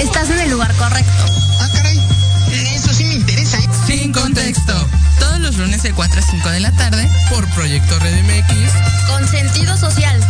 Estás 0.00 0.28
en 0.30 0.40
el 0.40 0.50
lugar 0.50 0.74
correcto. 0.74 1.24
Ah, 1.60 1.68
caray. 1.72 2.00
Eso 2.74 2.92
sí 2.92 3.04
me 3.04 3.14
interesa. 3.14 3.58
¿eh? 3.58 3.68
Sin 3.86 4.12
contexto. 4.12 4.74
Todos 5.20 5.38
los 5.38 5.56
lunes 5.56 5.84
de 5.84 5.92
4 5.92 6.18
a 6.18 6.22
5 6.22 6.48
de 6.50 6.60
la 6.60 6.72
tarde 6.72 7.08
por 7.28 7.46
Proyecto 7.50 7.98
Red 8.00 8.24
MX. 8.24 9.08
Con 9.08 9.28
sentido 9.28 9.76
social. 9.76 10.20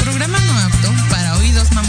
Programa 0.00 0.38
no 0.38 0.58
apto 0.58 0.92
para 1.10 1.36
oídos 1.38 1.72
mamá. 1.72 1.88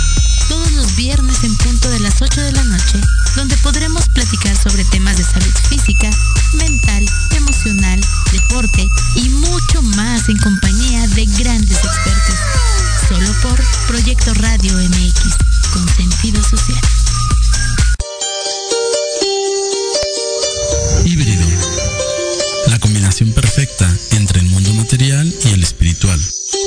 todos 0.51 0.71
los 0.73 0.95
viernes 0.97 1.45
en 1.45 1.55
punto 1.55 1.89
de 1.89 2.01
las 2.01 2.21
8 2.21 2.41
de 2.41 2.51
la 2.51 2.63
noche, 2.65 2.99
donde 3.37 3.55
podremos 3.57 4.09
platicar 4.09 4.53
sobre 4.61 4.83
temas 4.83 5.15
de 5.15 5.23
salud 5.23 5.53
física, 5.69 6.09
mental, 6.55 7.05
emocional, 7.37 8.01
deporte 8.33 8.85
y 9.15 9.29
mucho 9.29 9.81
más 9.81 10.27
en 10.27 10.37
compañía 10.39 11.07
de 11.07 11.25
grandes 11.39 11.77
expertos. 11.77 12.35
Solo 13.07 13.31
por 13.41 13.63
Proyecto 13.87 14.33
Radio 14.33 14.73
MX, 14.73 15.37
con 15.71 15.87
sentido 15.95 16.43
social. 16.43 16.81
Híbrido. 21.05 21.45
La 22.67 22.77
combinación 22.79 23.31
perfecta 23.31 23.89
entre 24.11 24.41
el 24.41 24.47
mundo 24.47 24.73
material 24.73 25.33
y 25.45 25.53
el 25.53 25.63
espiritual. 25.63 26.19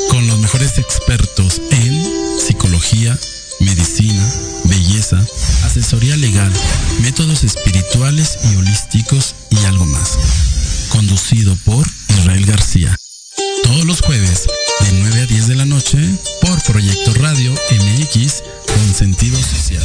Con 0.09 0.27
los 0.27 0.39
mejores 0.39 0.79
expertos 0.79 1.61
en 1.71 2.39
psicología, 2.39 3.19
medicina, 3.65 4.25
belleza, 4.65 5.25
asesoría 5.65 6.17
legal, 6.17 6.53
métodos 7.03 7.45
espirituales 7.45 8.39
y 8.45 8.57
holísticos 8.57 9.35
y 9.51 9.65
algo 9.65 9.87
más. 9.87 10.19
Conducido 10.91 11.57
por 11.65 11.87
Israel 12.09 12.47
García. 12.47 12.97
Todos 13.63 13.85
los 13.85 14.01
jueves 14.03 14.45
de 14.81 14.93
9 14.93 15.23
a 15.23 15.27
10 15.27 15.49
de 15.49 15.55
la 15.57 15.65
noche 15.65 15.99
por 16.41 16.63
Proyecto 16.63 17.15
Radio 17.15 17.53
MX 17.53 18.43
con 18.67 18.95
sentido 18.95 19.39
social. 19.41 19.83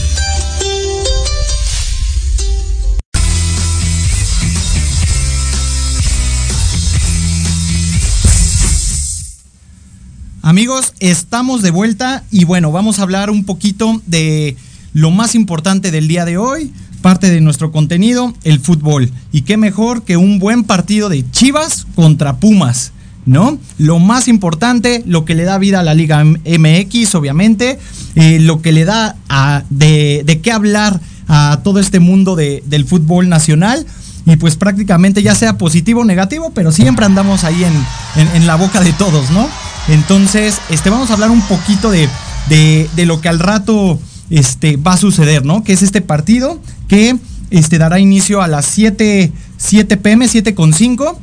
Amigos, 10.50 10.96
estamos 11.00 11.62
de 11.62 11.70
vuelta 11.70 12.24
y 12.32 12.44
bueno, 12.44 12.72
vamos 12.72 12.98
a 12.98 13.04
hablar 13.04 13.30
un 13.30 13.44
poquito 13.44 14.02
de 14.08 14.58
lo 14.94 15.12
más 15.12 15.36
importante 15.36 15.92
del 15.92 16.08
día 16.08 16.26
de 16.26 16.40
hoy, 16.40 16.74
parte 17.04 17.30
de 17.30 17.40
nuestro 17.40 17.72
contenido, 17.72 18.34
el 18.44 18.60
fútbol. 18.60 19.12
Y 19.32 19.44
qué 19.44 19.58
mejor 19.58 20.02
que 20.02 20.18
un 20.18 20.40
buen 20.40 20.64
partido 20.64 21.08
de 21.08 21.24
Chivas 21.30 21.86
contra 21.94 22.38
Pumas, 22.38 22.94
¿no? 23.28 23.60
Lo 23.78 24.00
más 24.00 24.28
importante, 24.28 25.04
lo 25.06 25.24
que 25.24 25.36
le 25.36 25.44
da 25.44 25.60
vida 25.60 25.82
a 25.82 25.84
la 25.84 25.94
Liga 25.94 26.24
MX, 26.24 27.14
obviamente, 27.14 27.78
eh, 28.16 28.40
lo 28.40 28.64
que 28.64 28.72
le 28.72 28.86
da 28.86 29.18
a, 29.30 29.66
de, 29.70 30.40
qué 30.42 30.52
hablar 30.52 31.00
a 31.28 31.60
todo 31.64 31.80
este 31.80 32.00
mundo 32.00 32.36
del 32.36 32.86
fútbol 32.86 33.30
nacional. 33.30 33.86
Y 34.30 34.36
pues 34.36 34.56
prácticamente 34.56 35.24
ya 35.24 35.34
sea 35.34 35.58
positivo 35.58 36.02
o 36.02 36.06
negativo, 36.06 36.52
pero 36.54 36.72
siempre 36.72 37.04
andamos 37.06 37.44
ahí 37.44 37.64
en, 37.64 38.28
en, 38.36 38.46
la 38.46 38.56
boca 38.56 38.80
de 38.80 38.94
todos, 38.94 39.32
¿no? 39.32 39.50
Entonces, 39.88 40.60
este, 40.70 40.92
vamos 40.92 41.10
a 41.10 41.14
hablar 41.14 41.32
un 41.32 41.42
poquito 41.42 41.90
de, 41.90 42.08
de, 42.48 42.88
de 42.96 43.06
lo 43.08 43.22
que 43.22 43.30
al 43.30 43.40
rato 43.40 44.00
este, 44.30 44.78
va 44.78 44.94
a 44.94 44.98
suceder, 44.98 45.46
¿no? 45.46 45.64
Que 45.64 45.74
es 45.74 45.82
este 45.82 46.02
partido 46.02 46.62
que 46.88 47.18
este, 47.50 47.80
dará 47.80 48.00
inicio 48.00 48.44
a 48.44 48.48
las 48.48 48.66
7, 48.66 49.32
7 49.58 49.98
pm, 49.98 50.28
7 50.28 50.54
con 50.54 50.74
5. 50.74 51.20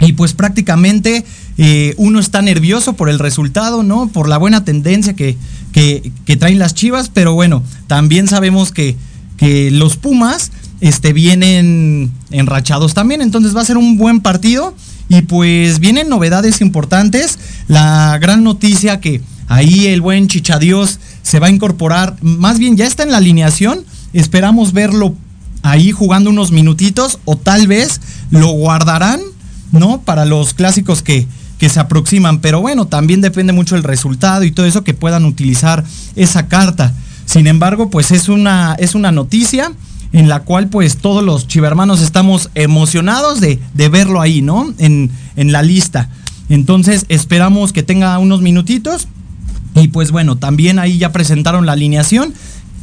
Y 0.00 0.12
pues 0.12 0.34
prácticamente 0.34 1.24
eh, 1.56 1.94
uno 1.96 2.20
está 2.20 2.42
nervioso 2.42 2.92
por 2.92 3.08
el 3.08 3.20
resultado, 3.20 3.82
¿no? 3.82 4.08
Por 4.08 4.28
la 4.28 4.36
buena 4.36 4.66
tendencia 4.66 5.14
que, 5.14 5.38
que, 5.72 6.12
que 6.26 6.36
traen 6.36 6.58
las 6.58 6.74
chivas, 6.74 7.08
pero 7.08 7.32
bueno, 7.32 7.62
también 7.86 8.28
sabemos 8.28 8.70
que, 8.70 8.96
que 9.38 9.70
los 9.70 9.96
Pumas 9.96 10.50
este, 10.80 11.12
vienen 11.12 12.12
enrachados 12.30 12.94
también, 12.94 13.22
entonces 13.22 13.56
va 13.56 13.60
a 13.60 13.64
ser 13.64 13.76
un 13.76 13.96
buen 13.96 14.20
partido 14.20 14.74
y 15.08 15.22
pues 15.22 15.78
vienen 15.78 16.08
novedades 16.08 16.60
importantes. 16.60 17.38
La 17.68 18.18
gran 18.18 18.44
noticia 18.44 19.00
que 19.00 19.20
ahí 19.48 19.86
el 19.86 20.00
buen 20.00 20.28
Chichadios 20.28 20.98
se 21.22 21.38
va 21.38 21.48
a 21.48 21.50
incorporar, 21.50 22.16
más 22.22 22.58
bien 22.58 22.76
ya 22.76 22.86
está 22.86 23.02
en 23.02 23.12
la 23.12 23.18
alineación, 23.18 23.84
esperamos 24.12 24.72
verlo 24.72 25.14
ahí 25.62 25.92
jugando 25.92 26.30
unos 26.30 26.52
minutitos 26.52 27.18
o 27.24 27.36
tal 27.36 27.66
vez 27.66 28.00
lo 28.30 28.48
guardarán, 28.48 29.20
¿no? 29.72 30.02
Para 30.02 30.24
los 30.24 30.54
clásicos 30.54 31.02
que, 31.02 31.26
que 31.58 31.68
se 31.68 31.80
aproximan, 31.80 32.40
pero 32.40 32.60
bueno, 32.60 32.86
también 32.86 33.20
depende 33.20 33.52
mucho 33.52 33.76
el 33.76 33.82
resultado 33.82 34.44
y 34.44 34.50
todo 34.50 34.66
eso 34.66 34.84
que 34.84 34.94
puedan 34.94 35.24
utilizar 35.24 35.84
esa 36.16 36.48
carta. 36.48 36.92
Sin 37.24 37.46
embargo, 37.46 37.88
pues 37.88 38.10
es 38.10 38.28
una, 38.28 38.76
es 38.78 38.94
una 38.94 39.10
noticia 39.10 39.72
en 40.14 40.28
la 40.28 40.44
cual 40.44 40.68
pues 40.68 40.96
todos 40.98 41.24
los 41.24 41.48
chivermanos 41.48 42.00
estamos 42.00 42.48
emocionados 42.54 43.40
de, 43.40 43.58
de 43.74 43.88
verlo 43.88 44.20
ahí, 44.20 44.42
¿no? 44.42 44.72
En, 44.78 45.10
en 45.34 45.50
la 45.52 45.62
lista. 45.62 46.08
Entonces 46.48 47.04
esperamos 47.08 47.72
que 47.72 47.82
tenga 47.82 48.16
unos 48.18 48.40
minutitos 48.40 49.08
y 49.74 49.88
pues 49.88 50.12
bueno, 50.12 50.36
también 50.36 50.78
ahí 50.78 50.98
ya 50.98 51.10
presentaron 51.10 51.66
la 51.66 51.72
alineación 51.72 52.32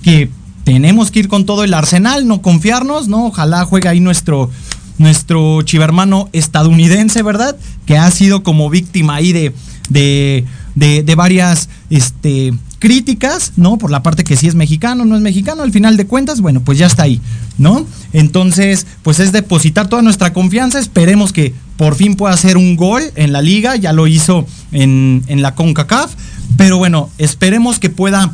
que 0.03 0.29
tenemos 0.65 1.09
que 1.09 1.19
ir 1.19 1.29
con 1.29 1.45
todo 1.45 1.63
el 1.63 1.73
arsenal, 1.73 2.27
no 2.27 2.41
confiarnos, 2.41 3.07
¿no? 3.07 3.27
Ojalá 3.27 3.63
juegue 3.63 3.87
ahí 3.87 4.01
nuestro, 4.01 4.51
nuestro 4.97 5.61
chivermano 5.61 6.27
estadounidense, 6.33 7.23
¿verdad? 7.23 7.55
Que 7.85 7.97
ha 7.97 8.11
sido 8.11 8.43
como 8.43 8.69
víctima 8.69 9.15
ahí 9.15 9.31
de, 9.31 9.53
de, 9.89 10.45
de, 10.75 11.15
varias 11.15 11.69
este, 11.89 12.53
críticas, 12.81 13.53
¿no? 13.57 13.77
Por 13.77 13.91
la 13.91 14.01
parte 14.01 14.23
que 14.23 14.35
si 14.35 14.47
es 14.47 14.55
mexicano, 14.55 15.05
no 15.05 15.15
es 15.15 15.21
mexicano, 15.21 15.61
al 15.61 15.71
final 15.71 15.97
de 15.97 16.07
cuentas, 16.07 16.41
bueno, 16.41 16.61
pues 16.61 16.79
ya 16.79 16.87
está 16.87 17.03
ahí, 17.03 17.21
¿no? 17.59 17.85
Entonces, 18.11 18.87
pues 19.03 19.19
es 19.19 19.31
depositar 19.31 19.87
toda 19.87 20.01
nuestra 20.01 20.33
confianza, 20.33 20.79
esperemos 20.79 21.31
que 21.31 21.53
por 21.77 21.93
fin 21.93 22.15
pueda 22.15 22.33
hacer 22.33 22.57
un 22.57 22.75
gol 22.75 23.03
en 23.15 23.33
la 23.33 23.43
liga, 23.43 23.75
ya 23.75 23.93
lo 23.93 24.07
hizo 24.07 24.47
en, 24.71 25.23
en 25.27 25.43
la 25.43 25.53
CONCACAF, 25.53 26.15
pero 26.57 26.79
bueno, 26.79 27.11
esperemos 27.19 27.77
que 27.77 27.91
pueda 27.91 28.33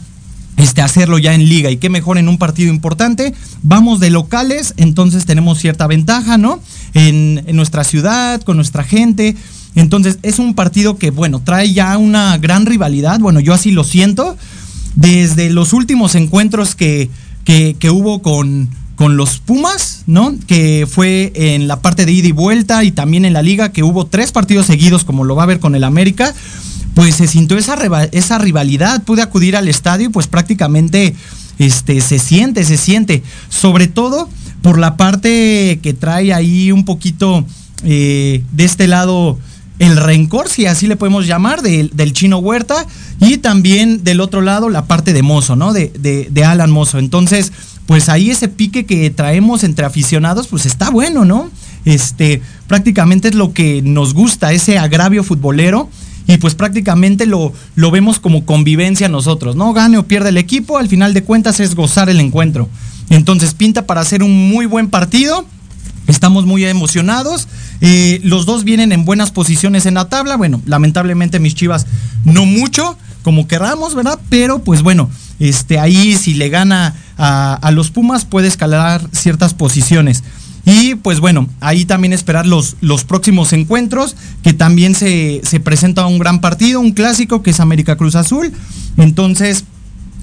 este, 0.56 0.82
hacerlo 0.82 1.18
ya 1.20 1.34
en 1.34 1.48
liga 1.50 1.70
y 1.70 1.78
qué 1.78 1.90
mejor 1.90 2.18
en 2.18 2.30
un 2.30 2.38
partido 2.38 2.72
importante. 2.72 3.34
Vamos 3.64 4.00
de 4.00 4.10
locales, 4.10 4.74
entonces 4.78 5.26
tenemos 5.26 5.60
cierta 5.60 5.88
ventaja, 5.88 6.38
¿no? 6.38 6.62
En, 6.94 7.44
en, 7.46 7.56
nuestra 7.58 7.84
ciudad, 7.84 8.42
con 8.42 8.56
nuestra 8.56 8.84
gente. 8.84 9.36
Entonces 9.78 10.20
es 10.24 10.40
un 10.40 10.56
partido 10.56 10.98
que, 10.98 11.12
bueno, 11.12 11.40
trae 11.40 11.72
ya 11.72 11.98
una 11.98 12.38
gran 12.38 12.66
rivalidad, 12.66 13.20
bueno, 13.20 13.40
yo 13.40 13.54
así 13.54 13.72
lo 13.72 13.84
siento, 13.84 14.36
desde 14.96 15.50
los 15.52 15.72
últimos 15.72 16.16
encuentros 16.16 16.76
que, 16.76 17.10
que, 17.46 17.90
hubo 17.90 18.22
con, 18.22 18.70
con 18.96 19.16
los 19.16 19.38
Pumas, 19.38 20.04
¿no? 20.08 20.36
Que 20.48 20.88
fue 20.90 21.32
en 21.36 21.68
la 21.68 21.80
parte 21.82 22.06
de 22.06 22.12
ida 22.12 22.28
y 22.28 22.32
vuelta 22.32 22.84
y 22.84 22.92
también 22.92 23.24
en 23.24 23.34
la 23.34 23.44
liga, 23.44 23.72
que 23.72 23.84
hubo 23.84 24.08
tres 24.08 24.32
partidos 24.32 24.66
seguidos, 24.66 25.04
como 25.06 25.24
lo 25.24 25.36
va 25.36 25.44
a 25.44 25.48
ver 25.48 25.60
con 25.60 25.76
el 25.76 25.84
América 25.84 26.34
pues 26.96 27.14
se 27.14 27.28
sintió 27.28 27.60
esa, 27.60 27.78
esa 28.12 28.40
rivalidad, 28.40 29.04
pude 29.04 29.22
acudir 29.22 29.56
al 29.56 29.68
estadio 29.68 30.08
y 30.08 30.10
pues 30.10 30.26
prácticamente 30.26 31.14
este, 31.60 32.02
se 32.02 32.18
siente, 32.18 32.64
se 32.64 32.76
siente, 32.76 33.22
sobre 33.50 33.88
todo 33.88 34.28
por 34.64 34.80
la 34.80 34.98
parte 34.98 35.80
que 35.84 35.94
trae 35.94 36.34
ahí 36.34 36.72
un 36.72 36.86
poquito 36.86 37.46
eh, 37.84 38.42
de 38.52 38.66
este 38.66 38.88
lado 38.88 39.38
el 39.80 39.98
rencor, 39.98 40.50
si 40.50 40.66
así 40.66 40.88
le 40.88 40.96
podemos 40.96 41.28
llamar, 41.28 41.62
de, 41.62 41.90
del 41.94 42.14
chino 42.14 42.40
Huerta 42.40 42.86
y 43.20 43.38
también 43.38 44.04
del 44.04 44.22
otro 44.22 44.42
lado 44.42 44.70
la 44.70 44.86
parte 44.86 45.14
de 45.14 45.22
Mozo, 45.22 45.56
¿no? 45.56 45.74
De, 45.74 45.92
de, 46.00 46.30
de 46.32 46.46
Alan 46.46 46.72
Mozo. 46.72 46.98
Entonces, 46.98 47.52
pues 47.86 48.10
ahí 48.10 48.32
ese 48.32 48.48
pique 48.48 48.86
que 48.86 49.10
traemos 49.10 49.64
entre 49.64 49.86
aficionados, 49.86 50.48
pues 50.48 50.66
está 50.66 50.90
bueno, 50.90 51.26
¿no? 51.26 51.50
Este, 51.86 52.42
prácticamente 52.68 53.30
es 53.30 53.36
lo 53.36 53.54
que 53.54 53.82
nos 53.82 54.14
gusta, 54.14 54.52
ese 54.52 54.78
agravio 54.78 55.24
futbolero 55.24 55.90
y 56.28 56.38
pues 56.38 56.54
prácticamente 56.56 57.26
lo, 57.26 57.54
lo 57.76 57.92
vemos 57.92 58.20
como 58.20 58.46
convivencia 58.46 59.08
nosotros, 59.08 59.56
¿no? 59.56 59.72
Gane 59.72 59.98
o 59.98 60.04
pierde 60.04 60.30
el 60.30 60.38
equipo, 60.38 60.78
al 60.78 60.90
final 60.90 61.14
de 61.14 61.24
cuentas 61.24 61.62
es 61.62 61.76
gozar 61.76 62.10
el 62.10 62.20
encuentro. 62.20 62.68
Entonces 63.10 63.54
pinta 63.54 63.86
para 63.86 64.02
hacer 64.02 64.22
un 64.22 64.50
muy 64.50 64.66
buen 64.66 64.90
partido. 64.90 65.46
Estamos 66.08 66.46
muy 66.46 66.66
emocionados. 66.66 67.48
Los 68.24 68.46
dos 68.46 68.64
vienen 68.64 68.92
en 68.92 69.06
buenas 69.06 69.32
posiciones 69.32 69.86
en 69.86 69.96
la 69.96 70.10
tabla. 70.10 70.38
Bueno, 70.38 70.62
lamentablemente 70.66 71.40
mis 71.40 71.56
chivas 71.56 71.86
no 72.26 72.46
mucho, 72.46 72.98
como 73.24 73.48
queramos, 73.48 73.96
¿verdad? 73.96 74.20
Pero 74.30 74.60
pues 74.60 74.82
bueno, 74.82 75.10
este, 75.40 75.80
ahí 75.80 76.16
si 76.16 76.34
le 76.34 76.50
gana 76.50 76.96
a, 77.18 77.54
a 77.56 77.72
los 77.72 77.92
Pumas 77.92 78.26
puede 78.26 78.48
escalar 78.48 79.08
ciertas 79.12 79.54
posiciones. 79.54 80.24
Y 80.66 80.96
pues 80.96 81.22
bueno, 81.22 81.48
ahí 81.62 81.86
también 81.86 82.12
esperar 82.12 82.46
los, 82.46 82.76
los 82.82 83.06
próximos 83.06 83.54
encuentros, 83.54 84.18
que 84.44 84.52
también 84.52 84.96
se, 84.96 85.40
se 85.46 85.62
presenta 85.62 86.06
un 86.06 86.20
gran 86.20 86.42
partido, 86.42 86.82
un 86.82 86.92
clásico 86.92 87.42
que 87.42 87.52
es 87.52 87.62
América 87.62 87.96
Cruz 87.96 88.16
Azul. 88.16 88.52
Entonces, 88.98 89.64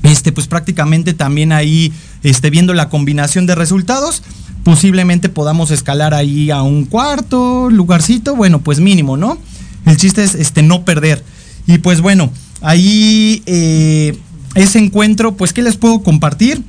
este, 0.03 0.33
pues 0.33 0.47
prácticamente 0.47 1.15
también 1.15 1.51
ahí, 1.51 1.95
este, 2.23 2.51
viendo 2.51 2.75
la 2.75 2.91
combinación 2.91 3.47
de 3.47 3.55
resultados, 3.55 4.23
posiblemente 4.65 5.29
podamos 5.29 5.71
escalar 5.71 6.15
ahí 6.15 6.51
a 6.51 6.63
un 6.63 6.87
cuarto 6.87 7.71
lugarcito, 7.71 8.35
bueno, 8.35 8.61
pues 8.61 8.81
mínimo, 8.81 9.17
¿no? 9.17 9.39
El 9.87 9.97
chiste 9.97 10.25
es 10.25 10.35
este, 10.35 10.63
no 10.63 10.85
perder. 10.85 11.23
Y 11.67 11.79
pues 11.79 12.01
bueno, 12.01 12.31
ahí 12.63 13.43
eh, 13.47 14.19
ese 14.55 14.79
encuentro, 14.79 15.37
pues, 15.37 15.53
¿qué 15.53 15.63
les 15.63 15.77
puedo 15.77 16.03
compartir? 16.03 16.63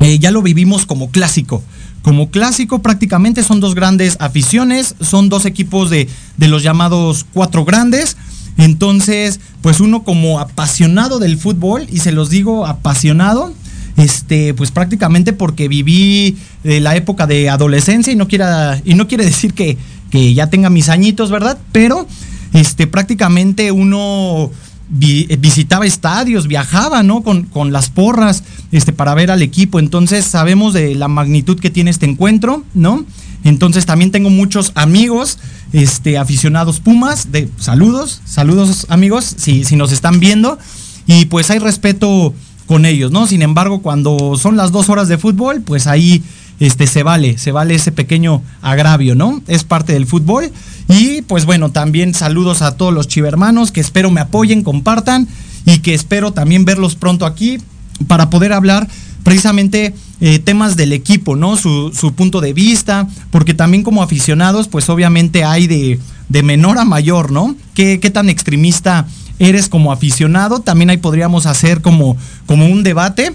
Eh, 0.00 0.18
ya 0.18 0.30
lo 0.30 0.42
vivimos 0.42 0.86
como 0.86 1.10
clásico 1.10 1.62
como 2.04 2.30
clásico 2.30 2.82
prácticamente 2.82 3.42
son 3.42 3.60
dos 3.60 3.74
grandes 3.74 4.18
aficiones, 4.20 4.94
son 5.00 5.30
dos 5.30 5.46
equipos 5.46 5.88
de, 5.88 6.06
de, 6.36 6.48
los 6.48 6.62
llamados 6.62 7.24
cuatro 7.32 7.64
grandes. 7.64 8.18
Entonces, 8.58 9.40
pues 9.62 9.80
uno 9.80 10.04
como 10.04 10.38
apasionado 10.38 11.18
del 11.18 11.38
fútbol, 11.38 11.86
y 11.90 12.00
se 12.00 12.12
los 12.12 12.28
digo 12.28 12.66
apasionado, 12.66 13.54
este, 13.96 14.54
pues 14.54 14.70
prácticamente 14.70 15.32
porque 15.32 15.68
viví 15.68 16.36
eh, 16.64 16.80
la 16.80 16.96
época 16.96 17.26
de 17.26 17.48
adolescencia 17.48 18.12
y 18.12 18.16
no, 18.16 18.28
quiera, 18.28 18.80
y 18.84 18.94
no 18.94 19.06
quiere 19.06 19.24
decir 19.24 19.54
que, 19.54 19.76
que 20.10 20.34
ya 20.34 20.48
tenga 20.48 20.70
mis 20.70 20.88
añitos, 20.88 21.30
¿verdad? 21.30 21.58
Pero 21.72 22.06
este, 22.52 22.86
prácticamente 22.86 23.72
uno 23.72 24.50
vi, 24.88 25.26
visitaba 25.38 25.86
estadios, 25.86 26.48
viajaba, 26.48 27.02
¿no? 27.02 27.22
Con, 27.22 27.44
con, 27.44 27.72
las 27.72 27.90
porras, 27.90 28.42
este, 28.72 28.92
para 28.92 29.14
ver 29.14 29.30
al 29.30 29.42
equipo. 29.42 29.78
Entonces 29.78 30.24
sabemos 30.24 30.74
de 30.74 30.94
la 30.94 31.08
magnitud 31.08 31.58
que 31.58 31.70
tiene 31.70 31.90
este 31.90 32.06
encuentro, 32.06 32.64
¿no? 32.74 33.04
Entonces 33.44 33.86
también 33.86 34.10
tengo 34.10 34.30
muchos 34.30 34.72
amigos, 34.74 35.38
este, 35.72 36.16
aficionados 36.16 36.80
Pumas, 36.80 37.30
de 37.30 37.48
saludos, 37.58 38.22
saludos 38.24 38.86
amigos, 38.88 39.34
si, 39.36 39.64
si 39.64 39.76
nos 39.76 39.92
están 39.92 40.18
viendo. 40.18 40.58
Y 41.06 41.26
pues 41.26 41.50
hay 41.50 41.58
respeto 41.58 42.34
con 42.66 42.86
ellos, 42.86 43.10
¿no? 43.10 43.26
Sin 43.26 43.42
embargo, 43.42 43.82
cuando 43.82 44.36
son 44.36 44.56
las 44.56 44.72
dos 44.72 44.88
horas 44.88 45.08
de 45.08 45.18
fútbol, 45.18 45.60
pues 45.62 45.86
ahí 45.86 46.22
este, 46.60 46.86
se 46.86 47.02
vale, 47.02 47.38
se 47.38 47.52
vale 47.52 47.74
ese 47.74 47.92
pequeño 47.92 48.42
agravio, 48.62 49.14
¿no? 49.14 49.42
Es 49.46 49.64
parte 49.64 49.92
del 49.92 50.06
fútbol. 50.06 50.50
Y 50.88 51.22
pues 51.22 51.46
bueno, 51.46 51.70
también 51.70 52.14
saludos 52.14 52.62
a 52.62 52.76
todos 52.76 52.92
los 52.92 53.08
chivermanos 53.08 53.72
que 53.72 53.80
espero 53.80 54.10
me 54.10 54.20
apoyen, 54.20 54.62
compartan 54.62 55.28
y 55.66 55.78
que 55.78 55.94
espero 55.94 56.32
también 56.32 56.64
verlos 56.64 56.94
pronto 56.94 57.26
aquí 57.26 57.58
para 58.06 58.30
poder 58.30 58.52
hablar 58.52 58.88
precisamente 59.22 59.94
eh, 60.20 60.38
temas 60.38 60.76
del 60.76 60.92
equipo, 60.92 61.34
¿no? 61.34 61.56
Su, 61.56 61.92
su, 61.98 62.12
punto 62.12 62.40
de 62.40 62.52
vista, 62.52 63.08
porque 63.30 63.54
también 63.54 63.82
como 63.82 64.02
aficionados, 64.02 64.68
pues 64.68 64.88
obviamente 64.88 65.44
hay 65.44 65.66
de, 65.66 65.98
de 66.28 66.42
menor 66.42 66.78
a 66.78 66.84
mayor, 66.84 67.32
¿no? 67.32 67.56
¿Qué, 67.74 67.98
¿Qué, 68.00 68.10
tan 68.10 68.28
extremista 68.28 69.06
eres 69.38 69.68
como 69.68 69.92
aficionado? 69.92 70.60
También 70.60 70.90
ahí 70.90 70.96
podríamos 70.96 71.46
hacer 71.46 71.80
como, 71.80 72.16
como 72.46 72.66
un 72.66 72.82
debate, 72.82 73.34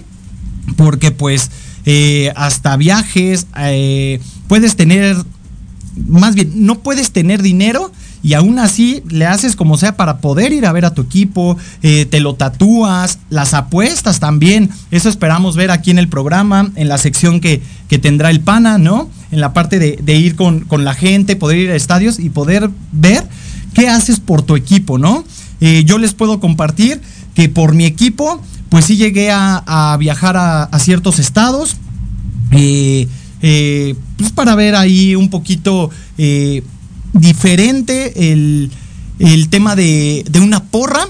porque 0.76 1.10
pues 1.10 1.50
eh, 1.86 2.32
hasta 2.36 2.76
viajes, 2.76 3.46
eh, 3.56 4.20
puedes 4.48 4.76
tener 4.76 5.16
más 6.06 6.34
bien, 6.34 6.52
no 6.66 6.78
puedes 6.78 7.10
tener 7.10 7.42
dinero 7.42 7.92
y 8.22 8.34
aún 8.34 8.58
así 8.58 9.02
le 9.08 9.26
haces 9.26 9.56
como 9.56 9.76
sea 9.76 9.96
para 9.96 10.18
poder 10.18 10.52
ir 10.52 10.66
a 10.66 10.72
ver 10.72 10.84
a 10.84 10.94
tu 10.94 11.02
equipo, 11.02 11.56
eh, 11.82 12.06
te 12.06 12.20
lo 12.20 12.34
tatúas, 12.34 13.18
las 13.28 13.54
apuestas 13.54 14.20
también, 14.20 14.70
eso 14.90 15.08
esperamos 15.08 15.56
ver 15.56 15.70
aquí 15.70 15.90
en 15.90 15.98
el 15.98 16.08
programa, 16.08 16.70
en 16.76 16.88
la 16.88 16.98
sección 16.98 17.40
que, 17.40 17.62
que 17.88 17.98
tendrá 17.98 18.30
el 18.30 18.40
pana, 18.40 18.78
¿no? 18.78 19.08
en 19.30 19.40
la 19.40 19.52
parte 19.52 19.78
de, 19.78 19.98
de 20.02 20.16
ir 20.16 20.36
con, 20.36 20.60
con, 20.60 20.84
la 20.84 20.94
gente, 20.94 21.36
poder 21.36 21.58
ir 21.58 21.70
a 21.70 21.76
estadios 21.76 22.18
y 22.18 22.30
poder 22.30 22.70
ver 22.92 23.24
qué 23.74 23.88
haces 23.88 24.20
por 24.20 24.42
tu 24.42 24.56
equipo, 24.56 24.98
¿no? 24.98 25.24
Eh, 25.60 25.84
yo 25.84 25.98
les 25.98 26.14
puedo 26.14 26.40
compartir 26.40 27.00
que 27.34 27.48
por 27.48 27.74
mi 27.74 27.84
equipo, 27.84 28.42
pues 28.68 28.86
sí 28.86 28.96
llegué 28.96 29.30
a, 29.30 29.96
viajar 29.98 30.36
a, 30.36 30.78
ciertos 30.78 31.18
estados, 31.18 31.76
eh, 32.52 33.08
eh, 33.42 33.94
pues 34.16 34.32
para 34.32 34.54
ver 34.54 34.74
ahí 34.74 35.14
un 35.14 35.30
poquito 35.30 35.90
diferente 37.12 38.32
el, 38.32 38.70
el 39.18 39.48
tema 39.48 39.76
de, 39.76 40.24
de 40.30 40.40
una 40.40 40.64
porra. 40.64 41.06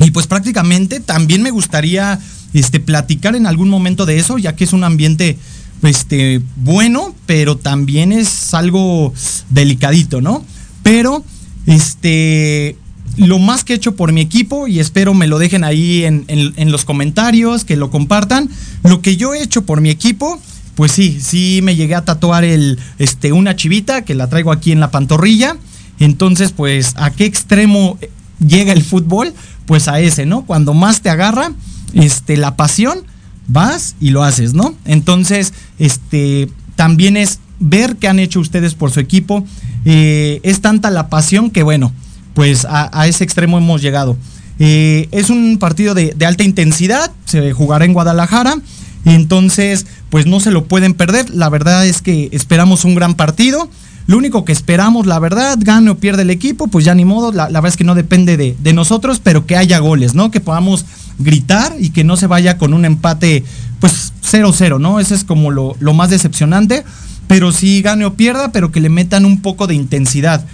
Y 0.00 0.10
pues 0.10 0.26
prácticamente 0.26 1.00
también 1.00 1.42
me 1.42 1.50
gustaría 1.50 2.18
este, 2.52 2.80
platicar 2.80 3.36
en 3.36 3.46
algún 3.46 3.68
momento 3.68 4.06
de 4.06 4.18
eso, 4.18 4.38
ya 4.38 4.56
que 4.56 4.64
es 4.64 4.72
un 4.72 4.84
ambiente 4.84 5.38
este, 5.82 6.40
bueno, 6.56 7.14
pero 7.26 7.56
también 7.56 8.12
es 8.12 8.54
algo 8.54 9.12
delicadito, 9.50 10.20
¿no? 10.20 10.44
Pero, 10.82 11.24
este, 11.66 12.76
lo 13.16 13.38
más 13.38 13.64
que 13.64 13.72
he 13.72 13.76
hecho 13.76 13.96
por 13.96 14.12
mi 14.12 14.20
equipo, 14.20 14.66
y 14.66 14.80
espero 14.80 15.14
me 15.14 15.26
lo 15.26 15.38
dejen 15.38 15.64
ahí 15.64 16.04
en, 16.04 16.24
en, 16.28 16.72
los 16.72 16.84
comentarios, 16.84 17.64
que 17.64 17.76
lo 17.76 17.90
compartan, 17.90 18.48
lo 18.82 19.00
que 19.00 19.16
yo 19.16 19.34
he 19.34 19.42
hecho 19.42 19.64
por 19.64 19.80
mi 19.80 19.90
equipo, 19.90 20.40
pues 20.74 20.92
sí, 20.92 21.18
sí 21.20 21.60
me 21.62 21.76
llegué 21.76 21.94
a 21.94 22.04
tatuar 22.04 22.44
el, 22.44 22.78
este, 22.98 23.32
una 23.32 23.56
chivita, 23.56 24.02
que 24.02 24.14
la 24.14 24.28
traigo 24.28 24.52
aquí 24.52 24.72
en 24.72 24.80
la 24.80 24.90
pantorrilla, 24.90 25.56
entonces, 26.00 26.52
pues, 26.52 26.94
¿a 26.96 27.10
qué 27.10 27.24
extremo 27.24 27.98
llega 28.44 28.72
el 28.72 28.82
fútbol? 28.82 29.32
Pues 29.66 29.88
a 29.88 30.00
ese, 30.00 30.26
¿no? 30.26 30.44
Cuando 30.44 30.74
más 30.74 31.00
te 31.00 31.10
agarra, 31.10 31.52
este, 31.94 32.36
la 32.36 32.56
pasión, 32.56 33.04
vas 33.46 33.94
y 34.00 34.10
lo 34.10 34.22
haces, 34.22 34.54
¿no? 34.54 34.74
Entonces, 34.84 35.52
este, 35.78 36.50
también 36.76 37.16
es 37.16 37.38
ver 37.60 37.96
qué 37.96 38.08
han 38.08 38.18
hecho 38.18 38.40
ustedes 38.40 38.74
por 38.74 38.90
su 38.90 39.00
equipo. 39.00 39.46
Eh, 39.84 40.40
es 40.42 40.60
tanta 40.60 40.90
la 40.90 41.08
pasión 41.08 41.50
que, 41.50 41.62
bueno, 41.62 41.92
pues 42.34 42.66
a, 42.68 43.06
ese 43.06 43.24
extremo 43.24 43.58
hemos 43.58 43.80
llegado. 43.80 44.16
Eh, 44.58 45.08
es 45.12 45.30
un 45.30 45.58
partido 45.58 45.94
de, 45.94 46.14
alta 46.26 46.44
intensidad, 46.44 47.10
se 47.24 47.52
jugará 47.52 47.84
en 47.84 47.92
Guadalajara, 47.92 48.56
entonces, 49.04 49.86
pues 50.10 50.26
no 50.26 50.40
se 50.40 50.50
lo 50.50 50.64
pueden 50.64 50.94
perder. 50.94 51.30
La 51.30 51.48
verdad 51.48 51.86
es 51.86 52.02
que 52.02 52.28
esperamos 52.32 52.84
un 52.84 52.94
gran 52.94 53.14
partido. 53.14 53.68
Lo 54.06 54.18
único 54.18 54.44
que 54.44 54.52
esperamos, 54.52 55.06
la 55.06 55.18
verdad, 55.18 55.58
gane 55.60 55.90
o 55.90 55.98
pierde 55.98 56.22
el 56.22 56.30
equipo, 56.30 56.66
pues 56.66 56.84
ya 56.84 56.94
ni 56.94 57.06
modo, 57.06 57.32
la, 57.32 57.48
la 57.48 57.60
verdad 57.60 57.70
es 57.72 57.76
que 57.76 57.84
no 57.84 57.94
depende 57.94 58.36
de, 58.36 58.54
de, 58.58 58.72
nosotros, 58.74 59.18
pero 59.22 59.46
que 59.46 59.56
haya 59.56 59.78
goles, 59.78 60.14
¿no? 60.14 60.30
Que 60.30 60.40
podamos 60.40 60.84
gritar 61.18 61.74
y 61.78 61.90
que 61.90 62.04
no 62.04 62.16
se 62.16 62.26
vaya 62.26 62.58
con 62.58 62.74
un 62.74 62.84
empate, 62.84 63.44
pues 63.80 64.12
0-0, 64.22 64.78
¿no? 64.78 65.00
Ese 65.00 65.14
es 65.14 65.24
como 65.24 65.50
lo, 65.50 65.74
lo 65.80 65.94
más 65.94 66.10
decepcionante, 66.10 66.84
pero 67.28 67.50
sí 67.50 67.80
gane 67.80 68.04
o 68.04 68.12
pierda, 68.12 68.52
pero 68.52 68.70
que 68.70 68.80
le 68.80 68.90
metan 68.90 69.24
un 69.24 69.40
poco 69.40 69.66
de 69.66 69.74
intensidad. 69.74 70.44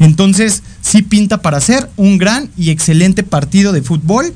Entonces, 0.00 0.62
sí 0.88 1.02
pinta 1.02 1.42
para 1.42 1.58
hacer 1.58 1.88
un 1.96 2.16
gran 2.16 2.48
y 2.56 2.70
excelente 2.70 3.22
partido 3.22 3.72
de 3.72 3.82
fútbol. 3.82 4.32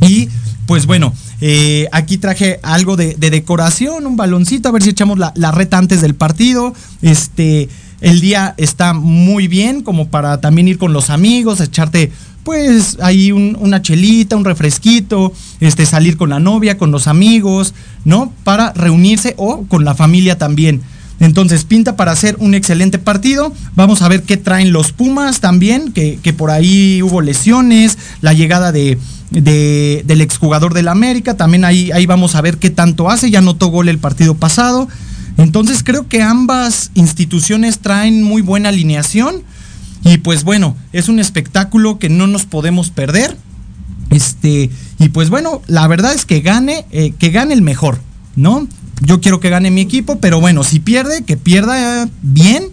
Y 0.00 0.28
pues 0.66 0.86
bueno, 0.86 1.14
eh, 1.40 1.86
aquí 1.92 2.18
traje 2.18 2.58
algo 2.62 2.96
de, 2.96 3.14
de, 3.14 3.30
decoración, 3.30 4.04
un 4.04 4.16
baloncito, 4.16 4.68
a 4.68 4.72
ver 4.72 4.82
si 4.82 4.90
echamos 4.90 5.18
la, 5.18 5.32
la 5.36 5.52
reta 5.52 5.78
antes 5.78 6.00
del 6.00 6.14
partido. 6.14 6.74
Este, 7.02 7.68
el 8.00 8.20
día 8.20 8.54
está 8.56 8.94
muy 8.94 9.46
bien 9.46 9.82
como 9.82 10.08
para 10.08 10.40
también 10.40 10.66
ir 10.66 10.76
con 10.76 10.92
los 10.92 11.08
amigos, 11.08 11.60
echarte 11.60 12.10
pues 12.42 12.98
ahí 13.00 13.32
un, 13.32 13.56
una 13.58 13.82
chelita, 13.82 14.36
un 14.36 14.44
refresquito, 14.44 15.32
este, 15.60 15.84
salir 15.84 16.16
con 16.16 16.30
la 16.30 16.38
novia, 16.38 16.78
con 16.78 16.92
los 16.92 17.08
amigos, 17.08 17.74
¿no? 18.04 18.32
Para 18.44 18.72
reunirse 18.72 19.34
o 19.36 19.64
con 19.66 19.84
la 19.84 19.94
familia 19.94 20.38
también. 20.38 20.80
Entonces 21.18 21.64
pinta 21.64 21.96
para 21.96 22.12
hacer 22.12 22.36
un 22.38 22.54
excelente 22.54 22.98
partido. 22.98 23.52
Vamos 23.74 24.02
a 24.02 24.08
ver 24.08 24.22
qué 24.22 24.36
traen 24.36 24.72
los 24.72 24.92
Pumas 24.92 25.40
también, 25.40 25.92
que, 25.92 26.18
que 26.22 26.32
por 26.32 26.50
ahí 26.50 27.02
hubo 27.02 27.20
lesiones, 27.22 27.96
la 28.20 28.32
llegada 28.32 28.70
de, 28.72 28.98
de, 29.30 30.02
del 30.06 30.20
exjugador 30.20 30.74
del 30.74 30.88
América, 30.88 31.36
también 31.36 31.64
ahí, 31.64 31.90
ahí 31.92 32.06
vamos 32.06 32.34
a 32.34 32.40
ver 32.40 32.58
qué 32.58 32.70
tanto 32.70 33.10
hace, 33.10 33.30
ya 33.30 33.40
notó 33.40 33.68
gol 33.68 33.88
el 33.88 33.98
partido 33.98 34.34
pasado. 34.34 34.88
Entonces 35.38 35.82
creo 35.82 36.08
que 36.08 36.22
ambas 36.22 36.90
instituciones 36.94 37.80
traen 37.80 38.22
muy 38.22 38.42
buena 38.42 38.70
alineación 38.70 39.42
y 40.04 40.18
pues 40.18 40.44
bueno, 40.44 40.76
es 40.92 41.08
un 41.08 41.18
espectáculo 41.18 41.98
que 41.98 42.08
no 42.08 42.26
nos 42.26 42.44
podemos 42.44 42.90
perder. 42.90 43.36
Este, 44.10 44.70
y 44.98 45.08
pues 45.08 45.30
bueno, 45.30 45.62
la 45.66 45.86
verdad 45.88 46.14
es 46.14 46.24
que 46.24 46.40
gane, 46.40 46.86
eh, 46.90 47.12
que 47.18 47.30
gane 47.30 47.54
el 47.54 47.62
mejor, 47.62 47.98
¿no? 48.36 48.66
Yo 49.02 49.20
quiero 49.20 49.40
que 49.40 49.50
gane 49.50 49.70
mi 49.70 49.82
equipo, 49.82 50.18
pero 50.20 50.40
bueno, 50.40 50.64
si 50.64 50.80
pierde, 50.80 51.22
que 51.24 51.36
pierda 51.36 52.08
bien 52.22 52.68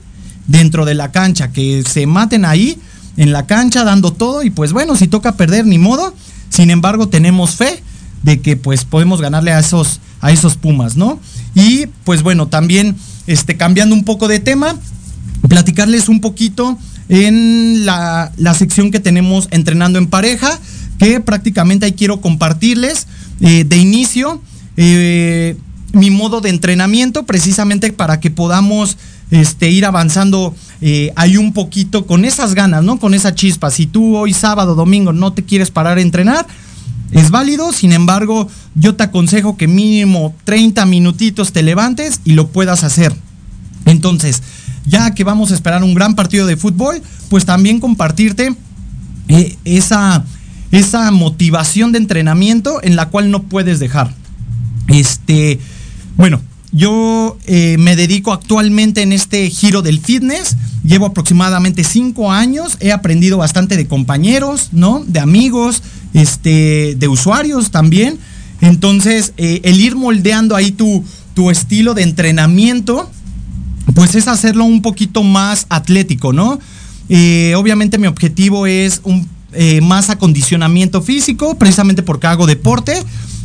dentro 0.48 0.86
de 0.86 0.94
la 0.94 1.12
cancha, 1.12 1.52
que 1.52 1.84
se 1.84 2.06
maten 2.08 2.46
ahí 2.46 2.80
en 3.18 3.32
la 3.32 3.46
cancha 3.46 3.84
dando 3.84 4.14
todo 4.14 4.44
y 4.44 4.50
pues 4.50 4.74
bueno, 4.74 4.96
si 4.96 5.08
toca 5.08 5.36
perder 5.36 5.66
ni 5.66 5.78
modo. 5.78 6.14
Sin 6.50 6.70
embargo, 6.70 7.10
tenemos 7.10 7.56
fe 7.56 7.84
de 8.24 8.40
que 8.40 8.56
pues 8.56 8.86
podemos 8.86 9.22
ganarle 9.22 9.52
a 9.52 9.60
esos 9.60 10.00
a 10.22 10.32
esos 10.32 10.56
Pumas, 10.56 10.96
¿no? 10.96 11.20
Y 11.54 11.88
pues 12.06 12.24
bueno, 12.24 12.48
también 12.48 12.96
este 13.28 13.58
cambiando 13.58 13.94
un 13.94 14.06
poco 14.06 14.28
de 14.28 14.40
tema, 14.40 14.76
platicarles 15.50 16.08
un 16.08 16.22
poquito 16.22 16.78
en 17.10 17.86
la, 17.86 18.32
la, 18.38 18.54
sección 18.54 18.90
que 18.90 19.02
tenemos 19.02 19.50
entrenando 19.52 20.00
en 20.00 20.08
pareja, 20.08 20.58
que 20.98 21.20
prácticamente 21.20 21.86
ahí 21.86 21.92
quiero 21.92 22.22
compartirles 22.22 23.08
eh, 23.42 23.66
de 23.66 23.78
inicio 23.78 24.42
eh, 24.78 25.58
mi 25.94 26.10
modo 26.10 26.42
de 26.42 26.50
entrenamiento, 26.50 27.24
precisamente 27.24 27.94
para 27.94 28.20
que 28.20 28.32
podamos 28.32 28.98
este, 29.32 29.70
ir 29.70 29.86
avanzando 29.86 30.54
eh, 30.82 31.14
ahí 31.16 31.38
un 31.38 31.54
poquito 31.54 32.06
con 32.06 32.26
esas 32.26 32.56
ganas, 32.56 32.84
¿no? 32.84 33.00
Con 33.00 33.14
esa 33.14 33.34
chispa. 33.34 33.72
Si 33.72 33.86
tú 33.86 34.18
hoy 34.18 34.34
sábado, 34.34 34.76
domingo 34.76 35.14
no 35.14 35.34
te 35.34 35.44
quieres 35.44 35.72
parar 35.72 35.98
a 35.98 36.02
entrenar, 36.02 36.46
es 37.12 37.30
válido, 37.30 37.72
sin 37.72 37.94
embargo, 37.94 38.48
yo 38.74 38.96
te 38.96 39.04
aconsejo 39.04 39.56
que 39.56 39.68
mínimo 39.68 40.34
30 40.46 40.86
minutitos 40.88 41.54
te 41.54 41.62
levantes 41.62 42.22
y 42.26 42.34
lo 42.34 42.48
puedas 42.48 42.84
hacer. 42.84 43.16
Entonces, 43.86 44.42
ya 44.86 45.14
que 45.14 45.24
vamos 45.24 45.52
a 45.52 45.54
esperar 45.54 45.84
un 45.84 45.94
gran 45.94 46.16
partido 46.16 46.48
de 46.48 46.58
fútbol, 46.58 47.02
pues 47.30 47.46
también 47.46 47.80
compartirte 47.80 48.56
eh, 49.28 49.58
esa, 49.64 50.26
esa 50.72 51.12
motivación 51.12 51.92
de 51.92 52.00
entrenamiento 52.00 52.80
en 52.82 52.96
la 52.96 53.10
cual 53.10 53.30
no 53.30 53.44
puedes 53.44 53.80
dejar. 53.80 54.12
Este, 54.88 55.60
bueno, 56.16 56.42
yo 56.72 57.38
eh, 57.46 57.78
me 57.78 57.96
dedico 57.96 58.34
actualmente 58.34 59.02
en 59.02 59.14
este 59.14 59.50
giro 59.50 59.82
del 59.82 60.00
fitness. 60.00 60.56
Llevo 60.84 61.06
aproximadamente 61.06 61.84
cinco 61.84 62.32
años. 62.32 62.78
He 62.80 62.92
aprendido 62.92 63.38
bastante 63.38 63.78
de 63.78 63.88
compañeros, 63.88 64.70
¿no? 64.72 65.04
De 65.06 65.20
amigos, 65.20 65.84
este, 66.14 66.96
de 66.98 67.08
usuarios 67.08 67.72
también. 67.72 68.18
Entonces, 68.62 69.34
eh, 69.38 69.62
el 69.64 69.80
ir 69.80 69.96
moldeando 69.96 70.56
ahí 70.56 70.72
tu, 70.72 71.04
tu 71.34 71.52
estilo 71.52 71.94
de 71.94 72.04
entrenamiento 72.04 73.10
pues 73.94 74.16
es 74.16 74.28
hacerlo 74.28 74.66
un 74.66 74.82
poquito 74.82 75.24
más 75.24 75.66
atlético, 75.70 76.34
¿no? 76.34 76.60
Eh, 77.10 77.54
obviamente 77.58 77.98
mi 77.98 78.08
objetivo 78.08 78.66
es 78.66 79.02
un 79.04 79.28
eh, 79.56 79.82
más 79.82 80.10
acondicionamiento 80.10 81.02
físico, 81.02 81.56
precisamente 81.56 82.04
porque 82.04 82.28
hago 82.28 82.46
deporte, 82.46 82.94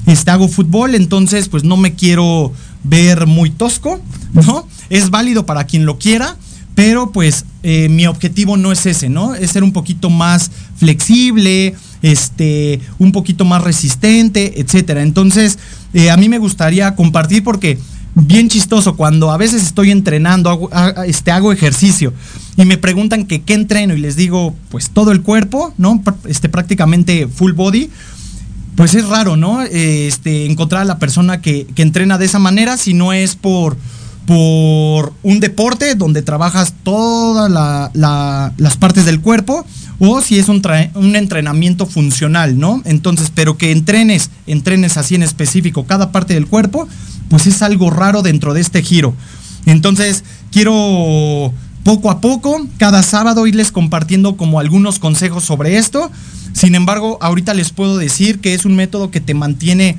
este, 0.07 0.31
hago 0.31 0.49
fútbol, 0.49 0.95
entonces 0.95 1.49
pues 1.49 1.65
no 1.65 1.77
me 1.77 1.95
quiero 1.95 2.53
ver 2.85 3.27
muy 3.27 3.51
tosco, 3.51 4.01
¿no? 4.33 4.67
Es 4.91 5.11
válido 5.11 5.45
para 5.47 5.65
quien 5.65 5.85
lo 5.85 5.99
quiera, 5.99 6.37
pero 6.75 7.11
pues 7.13 7.45
eh, 7.63 7.89
mi 7.89 8.07
objetivo 8.07 8.57
no 8.57 8.73
es 8.73 8.87
ese, 8.87 9.09
¿no? 9.09 9.35
Es 9.35 9.51
ser 9.51 9.65
un 9.65 9.73
poquito 9.73 10.11
más 10.11 10.51
flexible, 10.77 11.75
este, 12.03 12.81
un 12.99 13.13
poquito 13.13 13.45
más 13.45 13.63
resistente, 13.63 14.61
etcétera. 14.61 15.03
Entonces, 15.03 15.59
eh, 15.93 16.11
a 16.11 16.17
mí 16.17 16.29
me 16.29 16.39
gustaría 16.39 16.95
compartir 16.95 17.43
porque 17.43 17.79
bien 18.27 18.49
chistoso 18.49 18.97
cuando 18.97 19.31
a 19.31 19.37
veces 19.37 19.62
estoy 19.62 19.91
entrenando, 19.91 20.51
hago, 20.51 20.71
este, 21.05 21.31
hago 21.31 21.53
ejercicio 21.53 22.12
y 22.57 22.64
me 22.64 22.79
preguntan 22.79 23.27
que 23.27 23.43
qué 23.43 23.55
entreno 23.55 23.95
y 23.95 23.99
les 23.99 24.16
digo, 24.16 24.55
pues 24.71 24.91
todo 24.91 25.12
el 25.12 25.23
cuerpo, 25.23 25.73
¿no? 25.79 26.03
Este, 26.27 26.49
prácticamente 26.49 27.29
full 27.29 27.53
body. 27.53 27.91
Pues 28.77 28.95
es 28.95 29.09
raro, 29.09 29.37
¿no? 29.37 29.62
Este, 29.62 30.47
encontrar 30.47 30.83
a 30.83 30.85
la 30.85 30.99
persona 30.99 31.41
que, 31.41 31.66
que 31.75 31.83
entrena 31.83 32.16
de 32.16 32.27
esa 32.27 32.39
manera 32.39 32.77
si 32.77 32.95
no 32.95 33.12
es 33.12 33.35
por, 33.35 33.77
por 34.29 35.14
un 35.22 35.41
deporte 35.41 35.95
donde 35.95 36.20
trabajas 36.20 36.74
todas 36.83 37.51
la, 37.51 37.91
la, 37.95 38.53
las 38.59 38.76
partes 38.76 39.07
del 39.07 39.22
cuerpo 39.22 39.64
o 39.99 40.20
si 40.20 40.39
es 40.39 40.51
un, 40.51 40.61
un, 40.97 41.16
entrenamiento 41.16 41.87
funcional, 41.87 42.59
¿no? 42.59 42.83
Entonces, 42.85 43.33
pero 43.35 43.57
que 43.57 43.72
entrenes, 43.72 44.29
entrenes 44.47 44.99
así 44.99 45.14
en 45.14 45.22
específico 45.22 45.87
cada 45.87 46.12
parte 46.12 46.35
del 46.35 46.47
cuerpo, 46.47 46.87
pues 47.31 47.47
es 47.47 47.62
algo 47.62 47.89
raro 47.89 48.20
dentro 48.20 48.53
de 48.53 48.61
este 48.61 48.83
giro. 48.83 49.14
Entonces, 49.64 50.24
quiero 50.53 51.51
poco 51.83 52.11
a 52.11 52.20
poco, 52.20 52.66
cada 52.76 53.03
sábado 53.03 53.47
irles 53.47 53.72
compartiendo 53.72 54.37
como 54.37 54.61
algunos 54.61 54.99
consejos 54.99 55.45
sobre 55.45 55.79
esto. 55.79 56.11
Sin 56.53 56.74
embargo, 56.74 57.16
ahorita 57.22 57.55
les 57.55 57.70
puedo 57.70 57.97
decir 57.97 58.41
que 58.41 58.53
es 58.53 58.66
un 58.66 58.76
método 58.76 59.11
que 59.11 59.22
te 59.22 59.33
mantiene 59.33 59.97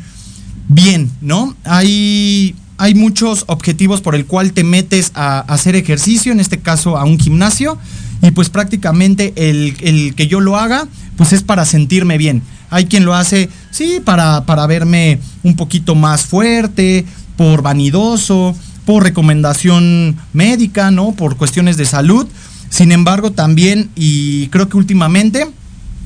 bien, 0.67 1.09
¿no? 1.19 1.55
Hay 1.63 2.53
hay 2.80 2.95
muchos 2.95 3.43
objetivos 3.47 3.99
por 3.99 4.15
el 4.15 4.25
cual 4.25 4.53
te 4.53 4.63
metes 4.63 5.11
a, 5.13 5.41
hacer 5.41 5.75
ejercicio, 5.75 6.32
en 6.32 6.39
este 6.39 6.59
caso 6.59 6.97
a 6.97 7.03
un 7.03 7.19
gimnasio, 7.19 7.77
y 8.21 8.32
pues 8.32 8.49
prácticamente 8.49 9.34
el, 9.36 9.75
el, 9.82 10.15
que 10.15 10.27
yo 10.27 10.39
lo 10.39 10.55
haga, 10.57 10.88
pues 11.17 11.34
es 11.34 11.43
para 11.43 11.65
sentirme 11.65 12.17
bien. 12.17 12.41
Hay 12.69 12.86
quien 12.86 13.03
lo 13.03 13.13
hace, 13.13 13.49
sí, 13.69 14.01
para, 14.03 14.45
para 14.45 14.65
verme 14.65 15.19
un 15.43 15.57
poquito 15.57 15.93
más 15.93 16.25
fuerte, 16.25 17.05
por 17.36 17.61
vanidoso, 17.61 18.55
por 18.86 19.03
recomendación 19.03 20.15
médica, 20.32 20.89
¿no? 20.89 21.11
Por 21.11 21.36
cuestiones 21.36 21.75
de 21.75 21.86
salud. 21.86 22.27
Sin 22.69 22.93
embargo, 22.93 23.32
también, 23.32 23.89
y 23.95 24.47
creo 24.47 24.69
que 24.69 24.77
últimamente, 24.77 25.45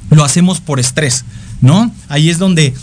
lo 0.09 0.23
hacemos 0.23 0.59
por 0.59 0.79
estrés, 0.79 1.23
¿no? 1.61 1.93
Ahí 2.09 2.31
es 2.31 2.39
donde 2.39 2.73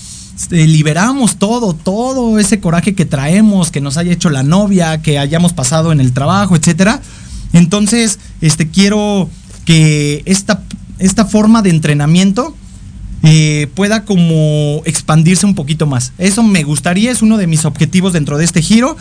liberamos 0.50 1.36
todo, 1.36 1.74
todo 1.74 2.38
ese 2.38 2.60
coraje 2.60 2.94
que 2.94 3.04
traemos, 3.04 3.70
que 3.70 3.80
nos 3.80 3.96
haya 3.96 4.12
hecho 4.12 4.30
la 4.30 4.42
novia, 4.42 5.02
que 5.02 5.18
hayamos 5.18 5.52
pasado 5.52 5.92
en 5.92 6.00
el 6.00 6.12
trabajo, 6.12 6.56
etcétera. 6.56 7.00
Entonces, 7.52 8.18
este, 8.40 8.68
quiero 8.68 9.28
que 9.64 10.22
esta, 10.26 10.62
esta 10.98 11.24
forma 11.24 11.62
de 11.62 11.70
entrenamiento 11.70 12.56
eh, 13.22 13.68
pueda 13.74 14.04
como 14.04 14.82
expandirse 14.86 15.44
un 15.44 15.54
poquito 15.54 15.86
más. 15.86 16.12
Eso 16.18 16.42
me 16.42 16.62
gustaría, 16.62 17.10
es 17.10 17.22
uno 17.22 17.36
de 17.36 17.46
mis 17.46 17.64
objetivos 17.64 18.12
dentro 18.12 18.38
de 18.38 18.44
este 18.44 18.62
giro, 18.62 18.96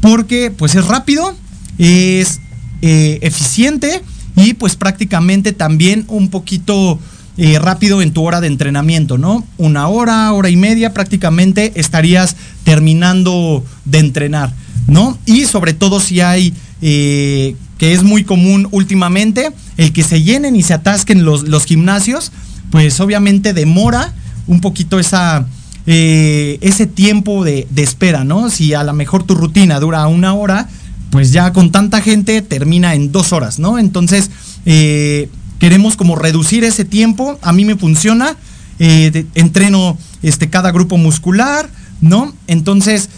porque 0.00 0.52
pues 0.56 0.74
es 0.74 0.86
rápido, 0.86 1.34
es 1.78 2.40
eh, 2.82 3.18
eficiente 3.22 4.02
y 4.36 4.54
pues 4.54 4.76
prácticamente 4.76 5.52
también 5.52 6.04
un 6.06 6.28
poquito 6.28 7.00
eh, 7.38 7.58
rápido 7.58 8.02
en 8.02 8.12
tu 8.12 8.24
hora 8.24 8.40
de 8.40 8.48
entrenamiento, 8.48 9.16
¿no? 9.16 9.46
Una 9.56 9.88
hora, 9.88 10.32
hora 10.32 10.50
y 10.50 10.56
media 10.56 10.92
prácticamente 10.92 11.72
estarías 11.76 12.36
terminando 12.64 13.64
de 13.84 13.98
entrenar, 13.98 14.52
¿no? 14.86 15.18
Y 15.24 15.44
sobre 15.44 15.72
todo 15.72 16.00
si 16.00 16.20
hay, 16.20 16.52
eh, 16.82 17.56
que 17.78 17.94
es 17.94 18.02
muy 18.02 18.24
común 18.24 18.68
últimamente, 18.72 19.50
el 19.76 19.92
que 19.92 20.02
se 20.02 20.22
llenen 20.22 20.56
y 20.56 20.62
se 20.62 20.74
atasquen 20.74 21.24
los, 21.24 21.48
los 21.48 21.64
gimnasios, 21.64 22.32
pues 22.70 23.00
obviamente 23.00 23.54
demora 23.54 24.12
un 24.46 24.60
poquito 24.60 24.98
esa, 24.98 25.46
eh, 25.86 26.58
ese 26.60 26.86
tiempo 26.86 27.44
de, 27.44 27.66
espera, 27.76 28.24
¿no? 28.24 28.50
Si 28.50 28.74
a 28.74 28.82
lo 28.82 28.92
mejor 28.92 29.22
tu 29.22 29.34
rutina 29.34 29.80
dura 29.80 30.06
una 30.06 30.34
hora, 30.34 30.68
pues 31.10 31.32
ya 31.32 31.52
con 31.54 31.70
tanta 31.70 32.02
gente 32.02 32.42
termina 32.42 32.94
en 32.94 33.10
dos 33.10 33.32
horas, 33.32 33.58
¿no? 33.58 33.78
Entonces, 33.78 34.30
eh, 34.66 35.30
queremos 35.58 35.96
como 35.96 36.16
reducir 36.16 36.64
ese 36.64 36.84
tiempo, 36.84 37.38
a 37.42 37.52
mí 37.52 37.64
me 37.64 37.76
funciona, 37.76 38.36
eh, 38.78 39.26
entreno 39.34 39.98
este, 40.22 40.48
cada 40.48 40.70
grupo 40.70 40.96
muscular, 40.96 41.68
¿no? 42.00 42.32
Entonces, 42.46 43.08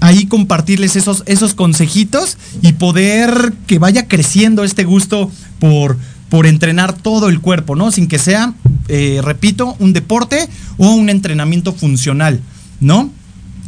ahí 0.00 0.26
compartirles 0.26 0.96
esos, 0.96 1.22
esos 1.26 1.54
consejitos 1.54 2.38
y 2.62 2.74
poder 2.74 3.52
que 3.66 3.78
vaya 3.78 4.08
creciendo 4.08 4.64
este 4.64 4.84
gusto 4.84 5.30
por, 5.58 5.96
por 6.28 6.46
entrenar 6.46 6.92
todo 6.94 7.28
el 7.28 7.40
cuerpo, 7.40 7.76
¿no? 7.76 7.90
Sin 7.90 8.08
que 8.08 8.18
sea, 8.18 8.54
eh, 8.88 9.20
repito, 9.22 9.76
un 9.78 9.92
deporte 9.92 10.48
o 10.78 10.90
un 10.90 11.08
entrenamiento 11.08 11.72
funcional, 11.72 12.40
¿no? 12.80 13.10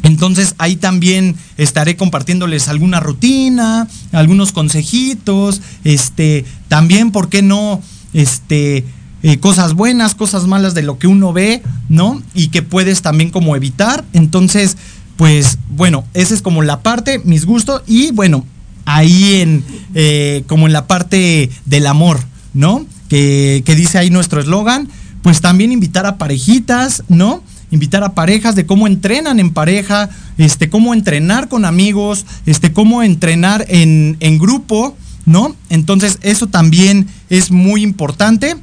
Entonces 0.09 0.55
ahí 0.57 0.77
también 0.77 1.37
estaré 1.59 1.97
compartiéndoles 1.97 2.69
alguna 2.69 2.99
rutina, 2.99 3.87
algunos 4.13 4.53
consejitos, 4.53 5.61
este, 5.85 6.47
también, 6.69 7.11
¿por 7.13 7.29
qué 7.29 7.43
no? 7.43 7.83
Este, 8.15 8.87
eh, 9.23 9.39
cosas 9.39 9.75
buenas, 9.75 10.15
cosas 10.15 10.47
malas 10.47 10.73
de 10.73 10.83
lo 10.83 10.99
que 10.99 11.09
uno 11.09 11.35
ve, 11.35 11.63
¿no? 11.91 12.23
Y 12.33 12.49
que 12.49 12.63
puedes 12.63 13.03
también 13.03 13.29
como 13.29 13.55
evitar. 13.55 14.03
Entonces, 14.15 14.79
pues 15.19 15.59
bueno, 15.69 16.07
esa 16.15 16.33
es 16.33 16.41
como 16.41 16.63
la 16.63 16.81
parte, 16.81 17.21
mis 17.25 17.45
gustos, 17.45 17.83
y 17.87 18.11
bueno, 18.13 18.47
ahí 18.87 19.43
en, 19.43 19.63
eh, 19.95 20.43
como 20.47 20.67
en 20.69 20.73
la 20.73 20.87
parte 20.87 21.51
del 21.67 21.87
amor, 21.87 22.19
¿no? 22.55 22.87
Que, 23.11 23.63
que 23.67 23.75
dice 23.75 23.99
ahí 23.99 24.09
nuestro 24.09 24.41
eslogan, 24.41 24.89
pues 25.21 25.43
también 25.43 25.71
invitar 25.71 26.07
a 26.07 26.17
parejitas, 26.17 27.05
¿no? 27.09 27.43
Invitar 27.71 28.03
a 28.05 28.15
parejas 28.15 28.55
de 28.55 28.67
cómo 28.67 28.87
entrenan 28.87 29.41
en 29.41 29.51
pareja, 29.51 30.09
este, 30.37 30.71
cómo 30.71 30.95
entrenar 30.95 31.49
con 31.49 31.65
amigos, 31.65 32.27
este, 32.47 32.73
cómo 32.73 33.03
entrenar 33.03 33.67
en, 33.69 34.17
en 34.21 34.39
grupo, 34.39 34.97
¿no? 35.27 35.55
Entonces 35.69 36.19
eso 36.23 36.47
también 36.47 37.07
es 37.29 37.51
muy 37.51 37.83
importante 37.83 38.57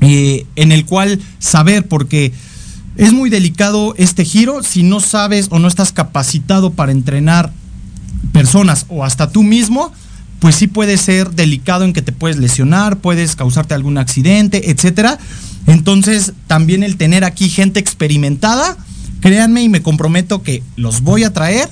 eh, 0.00 0.46
en 0.54 0.70
el 0.70 0.84
cual 0.84 1.20
saber, 1.40 1.88
porque 1.88 2.32
es 2.96 3.12
muy 3.12 3.30
delicado 3.30 3.94
este 3.96 4.24
giro 4.24 4.62
si 4.62 4.82
no 4.82 5.00
sabes 5.00 5.48
o 5.50 5.58
no 5.58 5.66
estás 5.66 5.92
capacitado 5.92 6.72
para 6.72 6.92
entrenar 6.92 7.52
personas 8.32 8.86
o 8.88 9.04
hasta 9.04 9.30
tú 9.30 9.42
mismo, 9.42 9.92
pues 10.38 10.54
sí 10.54 10.68
puede 10.68 10.96
ser 10.98 11.30
delicado 11.30 11.84
en 11.84 11.92
que 11.92 12.02
te 12.02 12.12
puedes 12.12 12.38
lesionar, 12.38 12.98
puedes 12.98 13.34
causarte 13.34 13.74
algún 13.74 13.98
accidente, 13.98 14.70
etcétera. 14.70 15.18
Entonces, 15.68 16.32
también 16.46 16.82
el 16.82 16.96
tener 16.96 17.24
aquí 17.24 17.50
gente 17.50 17.78
experimentada, 17.78 18.76
créanme 19.20 19.62
y 19.62 19.68
me 19.68 19.82
comprometo 19.82 20.42
que 20.42 20.62
los 20.76 21.02
voy 21.02 21.24
a 21.24 21.32
traer 21.32 21.68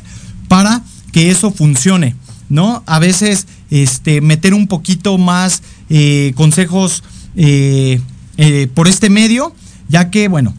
para 0.48 0.82
que 1.12 1.30
eso 1.30 1.50
funcione, 1.50 2.14
¿no? 2.50 2.82
A 2.86 2.98
veces, 2.98 3.46
este, 3.70 4.20
meter 4.20 4.52
un 4.52 4.66
poquito 4.68 5.16
más 5.16 5.62
eh, 5.88 6.32
consejos 6.36 7.04
eh, 7.36 8.00
eh, 8.36 8.68
por 8.74 8.86
este 8.86 9.08
medio, 9.08 9.54
ya 9.88 10.10
que, 10.10 10.28
bueno, 10.28 10.54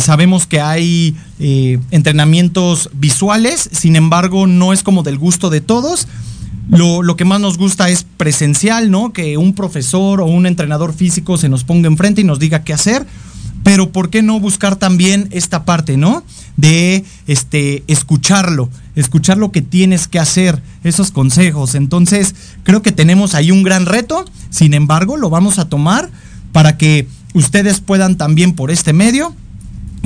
sabemos 0.00 0.46
que 0.46 0.60
hay 0.60 1.14
entrenamientos 1.90 2.88
visuales, 2.94 3.68
sin 3.72 3.94
embargo, 3.94 4.46
no 4.46 4.72
es 4.72 4.82
como 4.82 5.02
del 5.02 5.18
gusto 5.18 5.50
de 5.50 5.60
todos. 5.60 6.08
Lo, 6.68 7.16
que 7.16 7.24
más 7.24 7.40
nos 7.40 7.58
gusta 7.58 7.88
es 7.88 8.04
presencial, 8.16 8.90
¿no? 8.90 9.12
Que 9.12 9.36
un 9.36 9.54
profesor 9.54 10.20
o 10.20 10.26
un 10.26 10.46
entrenador 10.46 10.92
físico 10.92 11.36
se 11.36 11.48
nos 11.48 11.64
ponga 11.64 11.86
enfrente 11.86 12.22
y 12.22 12.24
nos 12.24 12.38
diga 12.38 12.64
qué 12.64 12.72
hacer. 12.72 13.06
Pero 13.62 13.90
¿por 13.90 14.10
qué 14.10 14.22
no 14.22 14.38
buscar 14.40 14.76
también 14.76 15.28
esta 15.30 15.64
parte, 15.64 15.96
¿no? 15.96 16.24
De 16.56 17.04
este 17.26 17.82
escucharlo, 17.86 18.68
escuchar 18.94 19.38
lo 19.38 19.52
que 19.52 19.62
tienes 19.62 20.08
que 20.08 20.18
hacer, 20.18 20.62
esos 20.84 21.10
consejos. 21.10 21.74
Entonces, 21.74 22.34
creo 22.62 22.82
que 22.82 22.92
tenemos 22.92 23.34
ahí 23.34 23.50
un 23.50 23.62
gran 23.62 23.86
reto. 23.86 24.24
Sin 24.50 24.74
embargo, 24.74 25.16
lo 25.16 25.30
vamos 25.30 25.58
a 25.58 25.68
tomar 25.68 26.10
para 26.52 26.76
que 26.76 27.08
ustedes 27.34 27.80
puedan 27.80 28.16
también 28.16 28.54
por 28.54 28.70
este 28.70 28.92
medio 28.92 29.34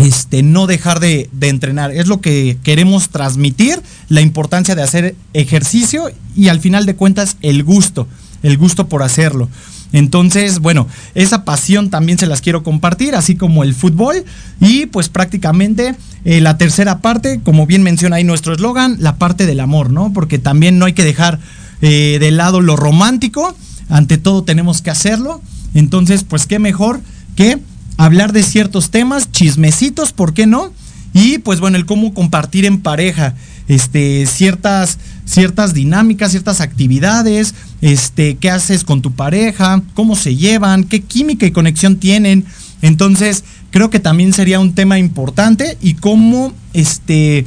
este, 0.01 0.43
no 0.43 0.67
dejar 0.67 1.01
de, 1.01 1.29
entrenar. 1.41 1.93
Es 1.93 2.07
lo 2.07 2.21
que 2.21 2.59
queremos 2.63 3.11
transmitir, 3.11 3.83
la 4.09 4.21
importancia 4.21 4.75
de 4.75 4.83
hacer 4.83 5.15
ejercicio 5.35 6.11
y 6.35 6.49
al 6.49 6.61
final 6.61 6.87
de 6.87 6.97
cuentas 6.97 7.37
el 7.43 7.65
gusto, 7.65 8.09
el 8.43 8.57
gusto 8.57 8.89
por 8.89 9.03
hacerlo. 9.03 9.49
Entonces, 9.93 10.61
bueno, 10.61 10.87
esa 11.15 11.45
pasión 11.45 11.91
también 11.91 12.19
se 12.19 12.27
las 12.27 12.41
quiero 12.41 12.63
compartir, 12.63 13.15
así 13.15 13.35
como 13.35 13.65
el 13.65 13.75
fútbol. 13.75 14.25
Y 14.61 14.87
pues 14.87 15.09
prácticamente 15.09 15.97
eh, 16.25 16.41
la 16.41 16.57
tercera 16.57 17.01
parte, 17.01 17.41
como 17.43 17.67
bien 17.67 17.83
menciona 17.83 18.17
ahí 18.17 18.25
nuestro 18.25 18.55
eslogan, 18.55 18.97
la 19.01 19.17
parte 19.17 19.47
del 19.47 19.61
amor, 19.61 19.91
¿no? 19.91 20.13
Porque 20.13 20.39
también 20.39 20.79
no 20.79 20.87
hay 20.87 20.93
que 20.93 21.05
dejar 21.05 21.41
eh, 21.83 22.19
de 22.21 22.31
lado 22.31 22.61
lo 22.61 22.77
romántico, 22.77 23.57
ante 23.89 24.17
todo 24.17 24.45
tenemos 24.45 24.81
que 24.81 24.91
hacerlo. 24.91 25.43
Entonces, 25.75 26.25
pues 26.25 26.47
qué 26.47 26.59
mejor 26.59 27.01
que 27.35 27.59
hablar 28.05 28.33
de 28.33 28.43
ciertos 28.43 28.91
temas, 28.91 29.31
chismecitos, 29.31 30.13
¿por 30.13 30.33
qué 30.33 30.47
no? 30.47 30.73
Y 31.13 31.37
pues 31.39 31.61
bueno, 31.61 31.77
el 31.77 31.85
cómo 31.85 32.15
compartir 32.15 32.65
en 32.65 32.81
pareja 32.81 33.35
este, 33.69 34.25
ciertas, 34.25 34.99
ciertas 35.27 35.75
dinámicas, 35.75 36.31
ciertas 36.31 36.63
actividades, 36.63 37.55
este, 37.83 38.37
qué 38.37 38.51
haces 38.51 38.85
con 38.85 39.03
tu 39.03 39.13
pareja, 39.13 39.83
cómo 39.93 40.17
se 40.17 40.35
llevan, 40.35 40.85
qué 40.85 41.03
química 41.03 41.45
y 41.45 41.51
conexión 41.51 41.97
tienen. 41.97 42.47
Entonces, 42.81 43.45
creo 43.71 43.91
que 43.91 44.01
también 44.01 44.33
sería 44.33 44.61
un 44.61 44.75
tema 44.75 44.99
importante 44.99 45.77
y 45.83 45.95
cómo 45.95 46.55
este 46.73 47.45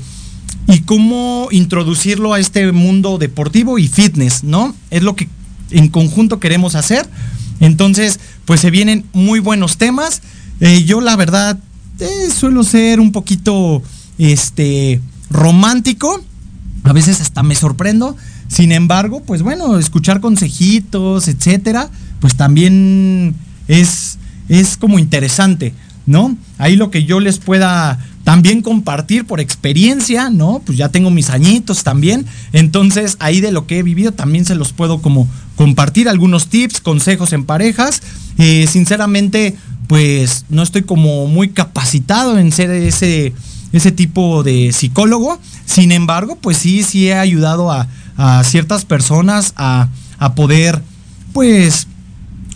y 0.67 0.81
cómo 0.81 1.47
introducirlo 1.51 2.31
a 2.33 2.39
este 2.39 2.71
mundo 2.71 3.17
deportivo 3.17 3.79
y 3.79 3.87
fitness, 3.87 4.43
¿no? 4.43 4.75
Es 4.91 5.01
lo 5.01 5.15
que 5.15 5.27
en 5.71 5.87
conjunto 5.87 6.39
queremos 6.39 6.75
hacer. 6.75 7.09
Entonces, 7.59 8.19
pues 8.45 8.59
se 8.59 8.71
vienen 8.71 9.05
muy 9.13 9.39
buenos 9.39 9.77
temas. 9.77 10.21
Eh, 10.59 10.83
yo 10.83 11.01
la 11.01 11.15
verdad 11.15 11.59
eh, 11.99 12.29
suelo 12.33 12.63
ser 12.63 12.99
un 12.99 13.11
poquito 13.11 13.81
este 14.17 15.01
romántico. 15.29 16.23
A 16.83 16.93
veces 16.93 17.21
hasta 17.21 17.43
me 17.43 17.55
sorprendo. 17.55 18.15
Sin 18.47 18.71
embargo, 18.71 19.21
pues 19.21 19.41
bueno, 19.41 19.79
escuchar 19.79 20.19
consejitos, 20.21 21.27
etcétera, 21.27 21.89
pues 22.19 22.35
también 22.35 23.35
es, 23.67 24.19
es 24.47 24.77
como 24.77 24.99
interesante, 24.99 25.73
¿no? 26.05 26.37
Ahí 26.57 26.75
lo 26.75 26.91
que 26.91 27.03
yo 27.03 27.19
les 27.19 27.39
pueda 27.39 27.99
también 28.23 28.61
compartir 28.61 29.25
por 29.25 29.39
experiencia, 29.39 30.29
¿no? 30.29 30.61
Pues 30.65 30.77
ya 30.77 30.89
tengo 30.89 31.09
mis 31.09 31.29
añitos 31.29 31.83
también. 31.83 32.25
Entonces, 32.53 33.17
ahí 33.19 33.41
de 33.41 33.51
lo 33.51 33.67
que 33.67 33.79
he 33.79 33.83
vivido 33.83 34.13
también 34.13 34.45
se 34.45 34.55
los 34.55 34.71
puedo 34.71 35.01
como 35.01 35.27
compartir 35.55 36.07
algunos 36.07 36.47
tips, 36.47 36.79
consejos 36.79 37.33
en 37.33 37.43
parejas. 37.43 38.01
Eh, 38.37 38.67
sinceramente, 38.71 39.55
pues 39.87 40.45
no 40.49 40.63
estoy 40.63 40.83
como 40.83 41.27
muy 41.27 41.49
capacitado 41.49 42.39
en 42.39 42.51
ser 42.51 42.71
ese, 42.71 43.33
ese 43.73 43.91
tipo 43.91 44.43
de 44.43 44.71
psicólogo. 44.71 45.39
Sin 45.65 45.91
embargo, 45.91 46.37
pues 46.39 46.57
sí, 46.57 46.83
sí 46.83 47.09
he 47.09 47.15
ayudado 47.15 47.71
a, 47.71 47.87
a 48.15 48.43
ciertas 48.43 48.85
personas 48.85 49.53
a, 49.57 49.89
a 50.17 50.33
poder, 50.35 50.81
pues, 51.33 51.87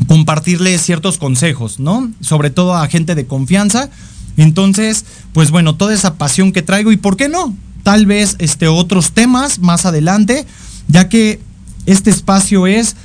compartirles 0.06 0.82
ciertos 0.82 1.18
consejos, 1.18 1.80
¿no? 1.80 2.12
Sobre 2.22 2.50
todo 2.50 2.76
a 2.76 2.88
gente 2.88 3.16
de 3.16 3.26
confianza. 3.26 3.90
Entonces, 4.38 5.06
pues 5.34 5.50
bueno, 5.50 5.76
toda 5.76 5.94
esa 5.94 6.16
pasión 6.16 6.52
que 6.52 6.62
traigo 6.62 6.92
y 6.92 6.98
por 6.98 7.18
qué 7.18 7.28
no, 7.28 7.56
tal 7.84 8.06
vez 8.06 8.36
este 8.40 8.68
otros 8.68 9.12
temas 9.12 9.60
más 9.60 9.86
adelante, 9.86 10.46
ya 10.88 11.10
que 11.10 11.40
este 11.86 12.10
espacio 12.12 12.68
es 12.68 12.96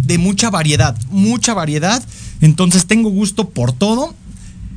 de 0.00 0.18
mucha 0.18 0.50
variedad, 0.50 0.96
mucha 1.10 1.54
variedad. 1.54 2.02
Entonces 2.40 2.86
tengo 2.86 3.10
gusto 3.10 3.48
por 3.50 3.72
todo. 3.72 4.14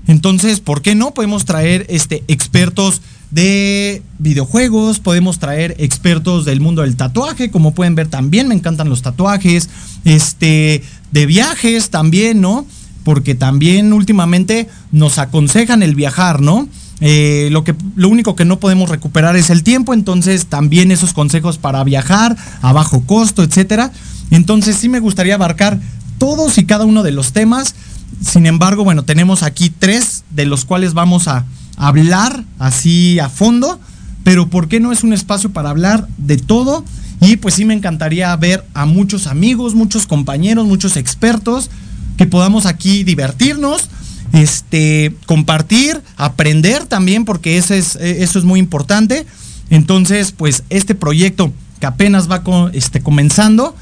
Entonces, 0.07 0.61
¿por 0.61 0.81
qué 0.81 0.95
no? 0.95 1.13
Podemos 1.13 1.45
traer 1.45 1.85
este, 1.89 2.23
expertos 2.27 3.01
de 3.31 4.01
videojuegos, 4.19 4.99
podemos 4.99 5.39
traer 5.39 5.75
expertos 5.79 6.45
del 6.45 6.61
mundo 6.61 6.83
del 6.83 6.95
tatuaje, 6.95 7.51
como 7.51 7.73
pueden 7.73 7.95
ver 7.95 8.07
también 8.07 8.47
me 8.47 8.55
encantan 8.55 8.89
los 8.89 9.01
tatuajes, 9.01 9.69
este, 10.05 10.83
de 11.11 11.25
viajes 11.25 11.89
también, 11.89 12.41
¿no? 12.41 12.65
Porque 13.03 13.35
también 13.35 13.93
últimamente 13.93 14.67
nos 14.91 15.17
aconsejan 15.17 15.83
el 15.83 15.95
viajar, 15.95 16.41
¿no? 16.41 16.67
Eh, 16.99 17.49
lo, 17.51 17.63
que, 17.63 17.75
lo 17.95 18.09
único 18.09 18.35
que 18.35 18.45
no 18.45 18.59
podemos 18.59 18.89
recuperar 18.89 19.35
es 19.35 19.49
el 19.49 19.63
tiempo, 19.63 19.93
entonces 19.93 20.47
también 20.47 20.91
esos 20.91 21.13
consejos 21.13 21.57
para 21.57 21.83
viajar 21.83 22.35
a 22.61 22.73
bajo 22.73 23.01
costo, 23.01 23.43
etcétera. 23.43 23.91
Entonces 24.31 24.77
sí 24.77 24.89
me 24.89 24.99
gustaría 24.99 25.35
abarcar 25.35 25.79
todos 26.17 26.57
y 26.57 26.65
cada 26.65 26.85
uno 26.85 27.03
de 27.03 27.11
los 27.11 27.33
temas. 27.33 27.75
Sin 28.21 28.45
embargo, 28.45 28.83
bueno, 28.83 29.03
tenemos 29.03 29.43
aquí 29.43 29.69
tres 29.69 30.23
de 30.31 30.45
los 30.45 30.65
cuales 30.65 30.93
vamos 30.93 31.27
a 31.27 31.45
hablar 31.77 32.43
así 32.59 33.19
a 33.19 33.29
fondo, 33.29 33.79
pero 34.23 34.47
¿por 34.47 34.67
qué 34.67 34.79
no 34.79 34.91
es 34.91 35.03
un 35.03 35.13
espacio 35.13 35.51
para 35.51 35.69
hablar 35.69 36.07
de 36.17 36.37
todo? 36.37 36.83
Y 37.21 37.37
pues 37.37 37.55
sí 37.55 37.65
me 37.65 37.73
encantaría 37.73 38.35
ver 38.35 38.65
a 38.73 38.85
muchos 38.85 39.27
amigos, 39.27 39.75
muchos 39.75 40.05
compañeros, 40.05 40.65
muchos 40.67 40.97
expertos, 40.97 41.69
que 42.17 42.25
podamos 42.25 42.65
aquí 42.65 43.03
divertirnos, 43.03 43.89
este, 44.33 45.15
compartir, 45.25 46.01
aprender 46.15 46.85
también, 46.85 47.25
porque 47.25 47.57
eso 47.57 47.73
es, 47.73 47.95
eso 47.95 48.39
es 48.39 48.45
muy 48.45 48.59
importante. 48.59 49.25
Entonces, 49.69 50.31
pues 50.31 50.63
este 50.69 50.95
proyecto 50.95 51.51
que 51.79 51.85
apenas 51.85 52.29
va 52.29 52.43
este, 52.73 53.01
comenzando, 53.01 53.75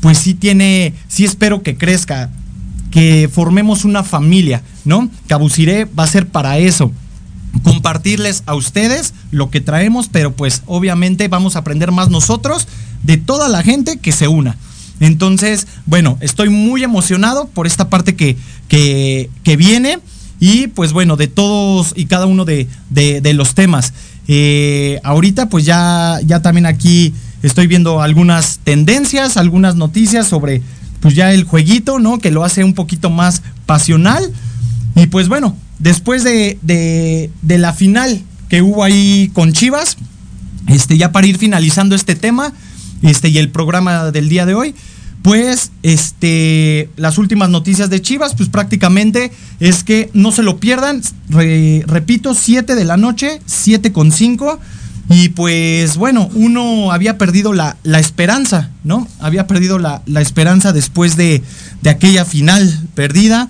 pues 0.00 0.18
sí 0.18 0.34
tiene, 0.34 0.94
sí 1.08 1.24
espero 1.24 1.62
que 1.62 1.76
crezca, 1.76 2.30
que 2.98 3.30
formemos 3.32 3.84
una 3.84 4.02
familia, 4.02 4.60
¿no? 4.84 5.08
Cabusiré 5.28 5.84
va 5.84 6.02
a 6.02 6.08
ser 6.08 6.26
para 6.26 6.58
eso, 6.58 6.90
compartirles 7.62 8.42
a 8.46 8.56
ustedes 8.56 9.14
lo 9.30 9.50
que 9.50 9.60
traemos, 9.60 10.08
pero 10.08 10.32
pues 10.32 10.62
obviamente 10.66 11.28
vamos 11.28 11.54
a 11.54 11.60
aprender 11.60 11.92
más 11.92 12.10
nosotros 12.10 12.66
de 13.04 13.16
toda 13.16 13.48
la 13.48 13.62
gente 13.62 13.98
que 13.98 14.10
se 14.10 14.26
una. 14.26 14.56
Entonces, 14.98 15.68
bueno, 15.86 16.18
estoy 16.20 16.48
muy 16.48 16.82
emocionado 16.82 17.46
por 17.46 17.68
esta 17.68 17.88
parte 17.88 18.16
que, 18.16 18.36
que, 18.66 19.30
que 19.44 19.56
viene 19.56 20.00
y 20.40 20.66
pues 20.66 20.92
bueno, 20.92 21.14
de 21.14 21.28
todos 21.28 21.92
y 21.94 22.06
cada 22.06 22.26
uno 22.26 22.44
de, 22.44 22.66
de, 22.90 23.20
de 23.20 23.32
los 23.32 23.54
temas. 23.54 23.92
Eh, 24.26 24.98
ahorita 25.04 25.48
pues 25.48 25.64
ya, 25.64 26.18
ya 26.26 26.42
también 26.42 26.66
aquí 26.66 27.14
estoy 27.44 27.68
viendo 27.68 28.02
algunas 28.02 28.58
tendencias, 28.64 29.36
algunas 29.36 29.76
noticias 29.76 30.26
sobre 30.26 30.62
pues 31.00 31.14
ya 31.14 31.32
el 31.32 31.44
jueguito, 31.44 31.98
¿no? 31.98 32.18
Que 32.18 32.30
lo 32.30 32.44
hace 32.44 32.64
un 32.64 32.74
poquito 32.74 33.10
más 33.10 33.42
pasional. 33.66 34.32
Y 34.94 35.06
pues 35.06 35.28
bueno, 35.28 35.56
después 35.78 36.24
de, 36.24 36.58
de, 36.62 37.58
la 37.58 37.72
final 37.72 38.22
que 38.48 38.62
hubo 38.62 38.84
ahí 38.84 39.30
con 39.34 39.52
Chivas, 39.52 39.96
este, 40.66 40.98
ya 40.98 41.12
para 41.12 41.26
ir 41.26 41.38
finalizando 41.38 41.94
este 41.94 42.14
tema, 42.14 42.52
este, 43.02 43.28
y 43.28 43.38
el 43.38 43.50
programa 43.50 44.10
del 44.10 44.28
día 44.28 44.44
de 44.46 44.54
hoy, 44.54 44.74
pues 45.22 45.72
este, 45.82 46.90
las 46.96 47.18
últimas 47.18 47.50
noticias 47.50 47.90
de 47.90 48.00
Chivas, 48.00 48.34
pues 48.34 48.48
prácticamente 48.48 49.30
es 49.60 49.84
que 49.84 50.10
no 50.14 50.32
se 50.32 50.42
lo 50.42 50.58
pierdan, 50.58 51.02
Re, 51.28 51.84
repito, 51.86 52.34
7 52.34 52.74
de 52.74 52.84
la 52.84 52.96
noche, 52.96 53.40
7 53.46 53.92
con 53.92 54.12
5. 54.12 54.58
Y 55.10 55.30
pues 55.30 55.96
bueno, 55.96 56.28
uno 56.34 56.92
había 56.92 57.16
perdido 57.16 57.54
la, 57.54 57.76
la 57.82 57.98
esperanza, 57.98 58.70
¿no? 58.84 59.08
Había 59.20 59.46
perdido 59.46 59.78
la, 59.78 60.02
la 60.06 60.20
esperanza 60.20 60.72
después 60.72 61.16
de, 61.16 61.42
de, 61.82 61.90
aquella 61.90 62.26
final 62.26 62.78
perdida, 62.94 63.48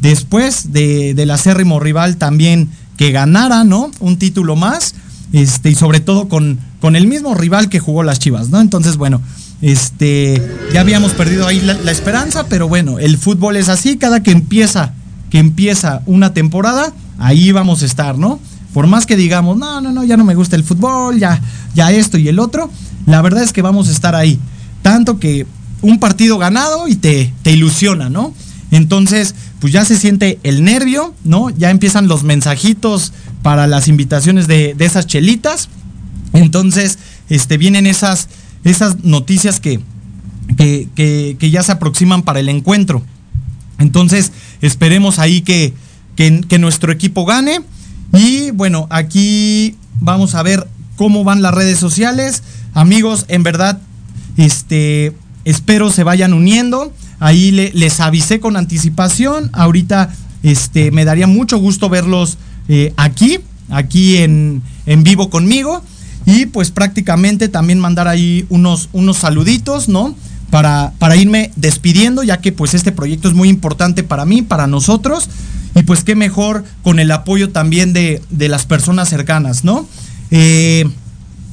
después 0.00 0.72
de, 0.72 1.14
del 1.14 1.32
acérrimo 1.32 1.80
rival 1.80 2.16
también 2.16 2.68
que 2.96 3.10
ganara, 3.10 3.64
¿no? 3.64 3.90
Un 3.98 4.18
título 4.18 4.54
más, 4.54 4.94
este, 5.32 5.70
y 5.70 5.74
sobre 5.74 5.98
todo 5.98 6.28
con, 6.28 6.60
con 6.80 6.94
el 6.94 7.08
mismo 7.08 7.34
rival 7.34 7.68
que 7.68 7.80
jugó 7.80 8.04
las 8.04 8.20
Chivas, 8.20 8.50
¿no? 8.50 8.60
Entonces, 8.60 8.96
bueno, 8.96 9.20
este, 9.62 10.40
ya 10.72 10.80
habíamos 10.80 11.12
perdido 11.12 11.46
ahí 11.46 11.60
la, 11.60 11.74
la, 11.74 11.90
esperanza, 11.90 12.46
pero 12.48 12.68
bueno, 12.68 13.00
el 13.00 13.18
fútbol 13.18 13.56
es 13.56 13.68
así, 13.68 13.96
cada 13.96 14.22
que 14.22 14.30
empieza, 14.30 14.92
que 15.28 15.38
empieza 15.38 16.02
una 16.06 16.34
temporada, 16.34 16.92
ahí 17.18 17.50
vamos 17.50 17.82
a 17.82 17.86
estar, 17.86 18.16
¿no? 18.16 18.38
Por 18.72 18.86
más 18.86 19.06
que 19.06 19.16
digamos, 19.16 19.56
no, 19.56 19.80
no, 19.80 19.92
no, 19.92 20.04
ya 20.04 20.16
no 20.16 20.24
me 20.24 20.34
gusta 20.34 20.56
el 20.56 20.64
fútbol, 20.64 21.18
ya, 21.18 21.40
ya 21.74 21.90
esto 21.90 22.18
y 22.18 22.28
el 22.28 22.38
otro, 22.38 22.70
la 23.06 23.20
verdad 23.22 23.42
es 23.42 23.52
que 23.52 23.62
vamos 23.62 23.88
a 23.88 23.92
estar 23.92 24.14
ahí. 24.14 24.38
Tanto 24.82 25.18
que 25.18 25.46
un 25.82 25.98
partido 25.98 26.38
ganado 26.38 26.88
y 26.88 26.96
te, 26.96 27.32
te 27.42 27.52
ilusiona, 27.52 28.08
¿no? 28.08 28.34
Entonces, 28.70 29.34
pues 29.60 29.72
ya 29.72 29.84
se 29.84 29.96
siente 29.96 30.38
el 30.42 30.62
nervio, 30.62 31.14
¿no? 31.24 31.50
Ya 31.50 31.70
empiezan 31.70 32.08
los 32.08 32.22
mensajitos 32.22 33.12
para 33.42 33.66
las 33.66 33.88
invitaciones 33.88 34.46
de, 34.46 34.74
de 34.74 34.84
esas 34.84 35.06
chelitas. 35.06 35.68
Entonces, 36.32 36.98
este, 37.28 37.58
vienen 37.58 37.86
esas, 37.86 38.28
esas 38.62 39.02
noticias 39.04 39.58
que, 39.58 39.80
que, 40.56 40.88
que, 40.94 41.36
que, 41.38 41.50
ya 41.50 41.62
se 41.62 41.72
aproximan 41.72 42.22
para 42.22 42.40
el 42.40 42.48
encuentro. 42.48 43.02
Entonces, 43.78 44.30
esperemos 44.60 45.18
ahí 45.18 45.40
que, 45.40 45.74
que, 46.14 46.42
que 46.46 46.58
nuestro 46.58 46.92
equipo 46.92 47.24
gane. 47.24 47.60
Y 48.12 48.50
bueno, 48.50 48.86
aquí 48.90 49.76
vamos 50.00 50.34
a 50.34 50.42
ver 50.42 50.66
cómo 50.96 51.24
van 51.24 51.42
las 51.42 51.54
redes 51.54 51.78
sociales. 51.78 52.42
Amigos, 52.74 53.24
en 53.28 53.42
verdad, 53.42 53.80
este, 54.36 55.14
espero 55.44 55.90
se 55.90 56.04
vayan 56.04 56.34
uniendo. 56.34 56.92
Ahí 57.18 57.50
le, 57.50 57.70
les 57.72 58.00
avisé 58.00 58.40
con 58.40 58.56
anticipación. 58.56 59.50
Ahorita 59.52 60.10
este, 60.42 60.90
me 60.90 61.04
daría 61.04 61.26
mucho 61.26 61.58
gusto 61.58 61.88
verlos 61.88 62.38
eh, 62.68 62.92
aquí, 62.96 63.38
aquí 63.68 64.18
en, 64.18 64.62
en, 64.86 65.04
vivo 65.04 65.30
conmigo. 65.30 65.82
Y 66.26 66.46
pues 66.46 66.70
prácticamente 66.70 67.48
también 67.48 67.78
mandar 67.78 68.08
ahí 68.08 68.46
unos, 68.48 68.88
unos 68.92 69.18
saluditos, 69.18 69.88
¿no? 69.88 70.14
Para, 70.50 70.92
para 70.98 71.16
irme 71.16 71.52
despidiendo, 71.56 72.22
ya 72.22 72.40
que 72.40 72.52
pues 72.52 72.74
este 72.74 72.92
proyecto 72.92 73.28
es 73.28 73.34
muy 73.34 73.48
importante 73.48 74.02
para 74.02 74.24
mí, 74.24 74.42
para 74.42 74.66
nosotros. 74.66 75.28
Y 75.74 75.82
pues 75.82 76.04
qué 76.04 76.14
mejor 76.14 76.64
con 76.82 76.98
el 76.98 77.10
apoyo 77.10 77.50
también 77.50 77.92
de, 77.92 78.22
de 78.30 78.48
las 78.48 78.66
personas 78.66 79.08
cercanas, 79.08 79.64
¿no? 79.64 79.86
Eh, 80.30 80.84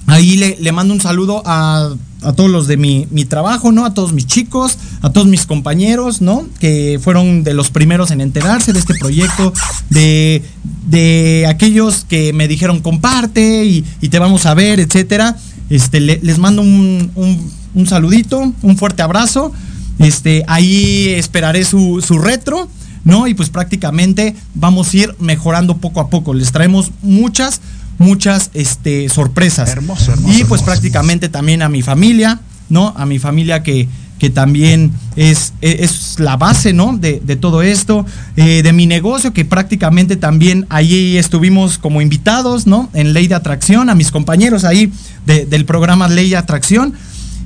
ahí 0.07 0.37
le, 0.37 0.57
le, 0.59 0.71
mando 0.71 0.93
un 0.93 1.01
saludo 1.01 1.43
a, 1.45 1.93
a 2.23 2.33
todos 2.33 2.49
los 2.49 2.67
de 2.67 2.77
mi, 2.77 3.07
mi, 3.11 3.25
trabajo, 3.25 3.71
¿no? 3.71 3.85
A 3.85 3.93
todos 3.93 4.13
mis 4.13 4.25
chicos, 4.25 4.77
a 5.01 5.11
todos 5.11 5.27
mis 5.27 5.45
compañeros, 5.45 6.21
¿no? 6.21 6.47
Que 6.59 6.99
fueron 7.01 7.43
de 7.43 7.53
los 7.53 7.69
primeros 7.69 8.11
en 8.11 8.21
enterarse 8.21 8.73
de 8.73 8.79
este 8.79 8.95
proyecto, 8.95 9.53
de, 9.89 10.43
de 10.87 11.45
aquellos 11.47 12.05
que 12.05 12.33
me 12.33 12.47
dijeron 12.47 12.81
comparte 12.81 13.65
y, 13.65 13.85
y 14.01 14.09
te 14.09 14.19
vamos 14.19 14.45
a 14.45 14.53
ver, 14.53 14.79
etcétera. 14.79 15.37
Este, 15.69 15.99
le, 15.99 16.19
les 16.23 16.39
mando 16.39 16.61
un, 16.61 17.11
un, 17.15 17.51
un, 17.75 17.87
saludito, 17.87 18.53
un 18.61 18.77
fuerte 18.77 19.01
abrazo. 19.03 19.51
Este, 19.99 20.43
ahí 20.47 21.09
esperaré 21.09 21.65
su, 21.65 22.03
su 22.05 22.19
retro. 22.19 22.69
¿No? 23.07 23.27
Y 23.27 23.33
pues 23.33 23.49
prácticamente 23.49 24.35
vamos 24.53 24.93
a 24.93 24.97
ir 24.97 25.15
mejorando 25.19 25.77
poco 25.77 26.01
a 26.01 26.09
poco. 26.09 26.33
Les 26.33 26.51
traemos 26.51 26.91
muchas, 27.01 27.61
muchas 27.97 28.51
este, 28.53 29.07
sorpresas. 29.09 29.69
Hermoso, 29.69 30.11
hermoso. 30.11 30.33
Y 30.33 30.43
pues 30.43 30.61
hermoso. 30.61 30.65
prácticamente 30.65 31.29
también 31.29 31.61
a 31.61 31.69
mi 31.69 31.81
familia, 31.81 32.41
¿no? 32.69 32.93
A 32.97 33.05
mi 33.05 33.17
familia 33.17 33.63
que, 33.63 33.87
que 34.19 34.29
también 34.29 34.91
es, 35.15 35.53
es 35.61 36.19
la 36.19 36.35
base, 36.35 36.73
¿no? 36.73 36.97
De, 36.97 37.21
de 37.23 37.37
todo 37.37 37.61
esto, 37.61 38.05
eh, 38.35 38.61
de 38.61 38.73
mi 38.73 38.87
negocio, 38.87 39.31
que 39.31 39.45
prácticamente 39.45 40.17
también 40.17 40.65
allí 40.69 41.17
estuvimos 41.17 41.77
como 41.77 42.01
invitados, 42.01 42.67
¿no? 42.67 42.89
En 42.93 43.13
Ley 43.13 43.27
de 43.27 43.35
Atracción, 43.35 43.89
a 43.89 43.95
mis 43.95 44.11
compañeros 44.11 44.65
ahí 44.65 44.91
de, 45.25 45.45
del 45.45 45.63
programa 45.63 46.09
Ley 46.09 46.31
de 46.31 46.37
Atracción. 46.37 46.93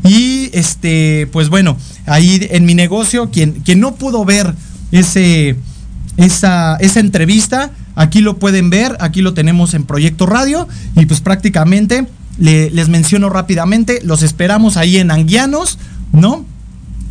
Y 0.04 0.50
este, 0.54 1.30
pues 1.32 1.50
bueno, 1.50 1.78
ahí 2.08 2.48
en 2.50 2.66
mi 2.66 2.74
negocio, 2.74 3.30
quien, 3.30 3.62
quien 3.64 3.80
no 3.80 3.94
pudo 3.94 4.26
ver 4.26 4.56
ese, 4.92 5.56
esa, 6.18 6.76
esa 6.78 7.00
entrevista. 7.00 7.72
Aquí 7.96 8.22
lo 8.22 8.38
pueden 8.38 8.70
ver, 8.70 8.98
aquí 9.00 9.22
lo 9.22 9.34
tenemos 9.34 9.74
en 9.74 9.84
Proyecto 9.84 10.26
Radio 10.26 10.68
y 10.96 11.06
pues 11.06 11.22
prácticamente 11.22 12.08
le, 12.38 12.70
les 12.72 12.90
menciono 12.90 13.30
rápidamente, 13.30 14.00
los 14.04 14.24
esperamos 14.24 14.78
ahí 14.78 14.98
en 14.98 15.12
Anguianos, 15.12 15.78
¿no? 16.14 16.46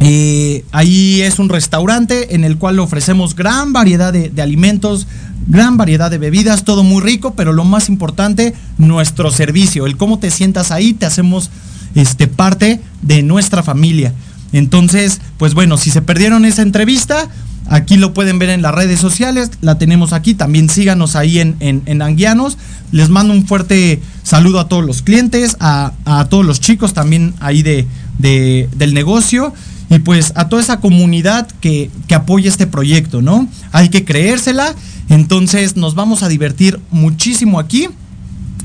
Eh, 0.03 0.65
ahí 0.73 1.21
es 1.21 1.39
un 1.39 1.51
restaurante 1.51 2.35
en 2.35 2.45
el 2.45 2.57
cual 2.57 2.79
ofrecemos 2.79 3.37
gran 3.37 3.75
variedad 3.75 4.15
de, 4.15 4.31
de, 4.31 4.41
alimentos, 4.41 5.07
gran 5.47 5.77
variedad 5.77 6.11
de 6.11 6.17
bebidas, 6.17 6.65
todo 6.65 6.83
muy 6.83 7.03
rico, 7.03 7.35
pero 7.35 7.53
lo 7.53 7.65
más 7.65 7.91
importante, 7.91 8.55
nuestro 8.79 9.31
servicio, 9.31 9.85
el 9.85 9.99
cómo 9.99 10.19
te 10.19 10.31
sientas 10.31 10.71
ahí, 10.71 10.95
te 10.95 11.05
hacemos 11.05 11.51
este, 11.95 12.29
parte 12.29 12.81
de 13.03 13.23
nuestra 13.23 13.63
familia. 13.63 14.15
Entonces, 14.53 15.21
pues 15.39 15.55
bueno, 15.55 15.77
si 15.77 15.91
se 15.91 16.03
perdieron 16.03 16.45
esa 16.45 16.63
entrevista, 16.63 17.29
aquí 17.71 17.97
lo 17.97 18.13
pueden 18.13 18.39
ver 18.39 18.51
en 18.51 18.61
las 18.61 18.75
redes 18.75 19.01
sociales, 19.01 19.51
la 19.63 19.79
tenemos 19.79 20.13
aquí, 20.13 20.35
también 20.35 20.69
síganos 20.69 21.17
ahí 21.17 21.39
en, 21.39 21.57
en, 21.61 21.83
en 21.87 22.03
Anguianos. 22.03 22.59
Les 22.93 23.09
mando 23.09 23.33
un 23.33 23.47
fuerte 23.47 24.03
saludo 24.25 24.61
a 24.61 24.69
todos 24.69 24.85
los 24.85 25.01
clientes, 25.01 25.57
a, 25.61 25.93
a 26.05 26.27
todos 26.27 26.45
los 26.45 26.61
chicos 26.61 26.93
también 26.93 27.33
ahí 27.41 27.63
de, 27.63 27.87
de, 28.19 28.69
del 28.77 28.93
negocio 28.93 29.55
y 29.89 30.01
pues 30.01 30.33
a 30.35 30.49
toda 30.49 30.61
esa 30.61 30.81
comunidad 30.81 31.49
que, 31.61 31.91
que 32.09 32.15
apoya 32.15 32.49
este 32.49 32.67
proyecto, 32.67 33.23
¿no? 33.23 33.49
Hay 33.73 33.89
que 33.89 34.05
creérsela, 34.05 34.75
entonces 35.09 35.77
nos 35.77 35.95
vamos 35.95 36.23
a 36.23 36.29
divertir 36.29 36.81
muchísimo 36.91 37.59
aquí. 37.59 37.89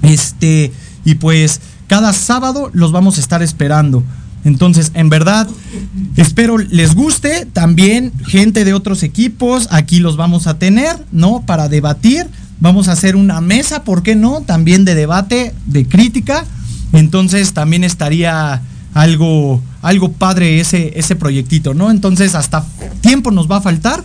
Este, 0.01 0.71
y 1.03 1.15
pues 1.15 1.61
cada 1.87 2.13
sábado 2.13 2.69
los 2.73 2.91
vamos 2.91 3.17
a 3.17 3.21
estar 3.21 3.41
esperando. 3.43 4.03
Entonces, 4.45 4.91
en 4.93 5.09
verdad, 5.09 5.49
espero 6.15 6.57
les 6.57 6.95
guste. 6.95 7.45
También 7.51 8.13
gente 8.25 8.63
de 8.63 8.73
otros 8.73 9.03
equipos, 9.03 9.67
aquí 9.71 9.99
los 9.99 10.15
vamos 10.15 10.47
a 10.47 10.57
tener, 10.57 10.95
¿no? 11.11 11.41
Para 11.45 11.67
debatir. 11.67 12.27
Vamos 12.59 12.87
a 12.87 12.93
hacer 12.93 13.17
una 13.17 13.41
mesa, 13.41 13.83
¿por 13.83 14.01
qué 14.01 14.15
no? 14.15 14.41
También 14.41 14.85
de 14.85 14.95
debate, 14.95 15.53
de 15.65 15.85
crítica. 15.87 16.45
Entonces, 16.93 17.53
también 17.53 17.83
estaría 17.83 18.61
algo, 18.93 19.61
algo 19.81 20.13
padre 20.13 20.61
ese, 20.61 20.93
ese 20.97 21.15
proyectito, 21.15 21.73
¿no? 21.73 21.91
Entonces, 21.91 22.35
hasta 22.35 22.65
tiempo 23.01 23.31
nos 23.31 23.51
va 23.51 23.57
a 23.57 23.61
faltar 23.61 24.03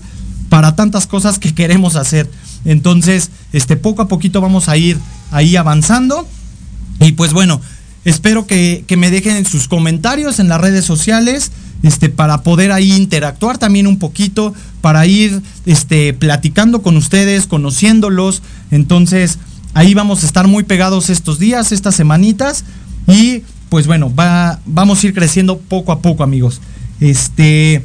para 0.49 0.74
tantas 0.74 1.07
cosas 1.07 1.38
que 1.38 1.55
queremos 1.55 1.97
hacer. 1.97 2.28
Entonces, 2.64 3.30
este, 3.53 3.76
poco 3.76 4.03
a 4.03 4.09
poquito 4.09 4.41
vamos 4.41 4.68
a 4.68 4.76
ir 4.76 4.99
ahí 5.30 5.57
avanzando. 5.57 6.26
Y 6.99 7.12
pues 7.12 7.32
bueno, 7.32 7.61
espero 8.05 8.46
que, 8.46 8.84
que 8.86 8.96
me 8.96 9.11
dejen 9.11 9.44
sus 9.44 9.68
comentarios 9.68 10.38
en 10.38 10.48
las 10.48 10.61
redes 10.61 10.84
sociales. 10.84 11.53
Este, 11.82 12.11
para 12.11 12.42
poder 12.42 12.72
ahí 12.72 12.92
interactuar 12.92 13.57
también 13.57 13.86
un 13.86 13.98
poquito, 13.98 14.53
para 14.82 15.07
ir 15.07 15.40
este, 15.64 16.12
platicando 16.12 16.82
con 16.82 16.96
ustedes, 16.96 17.46
conociéndolos. 17.46 18.42
Entonces, 18.70 19.38
ahí 19.72 19.94
vamos 19.94 20.22
a 20.22 20.26
estar 20.26 20.46
muy 20.46 20.64
pegados 20.64 21.09
estos 21.09 21.38
días, 21.38 21.72
estas 21.72 21.94
semanitas. 21.94 22.64
Y 23.09 23.44
pues 23.70 23.86
bueno, 23.86 24.14
va, 24.14 24.61
vamos 24.66 25.03
a 25.03 25.07
ir 25.07 25.14
creciendo 25.14 25.59
poco 25.59 25.92
a 25.92 26.01
poco, 26.03 26.22
amigos. 26.22 26.61
Este. 27.01 27.82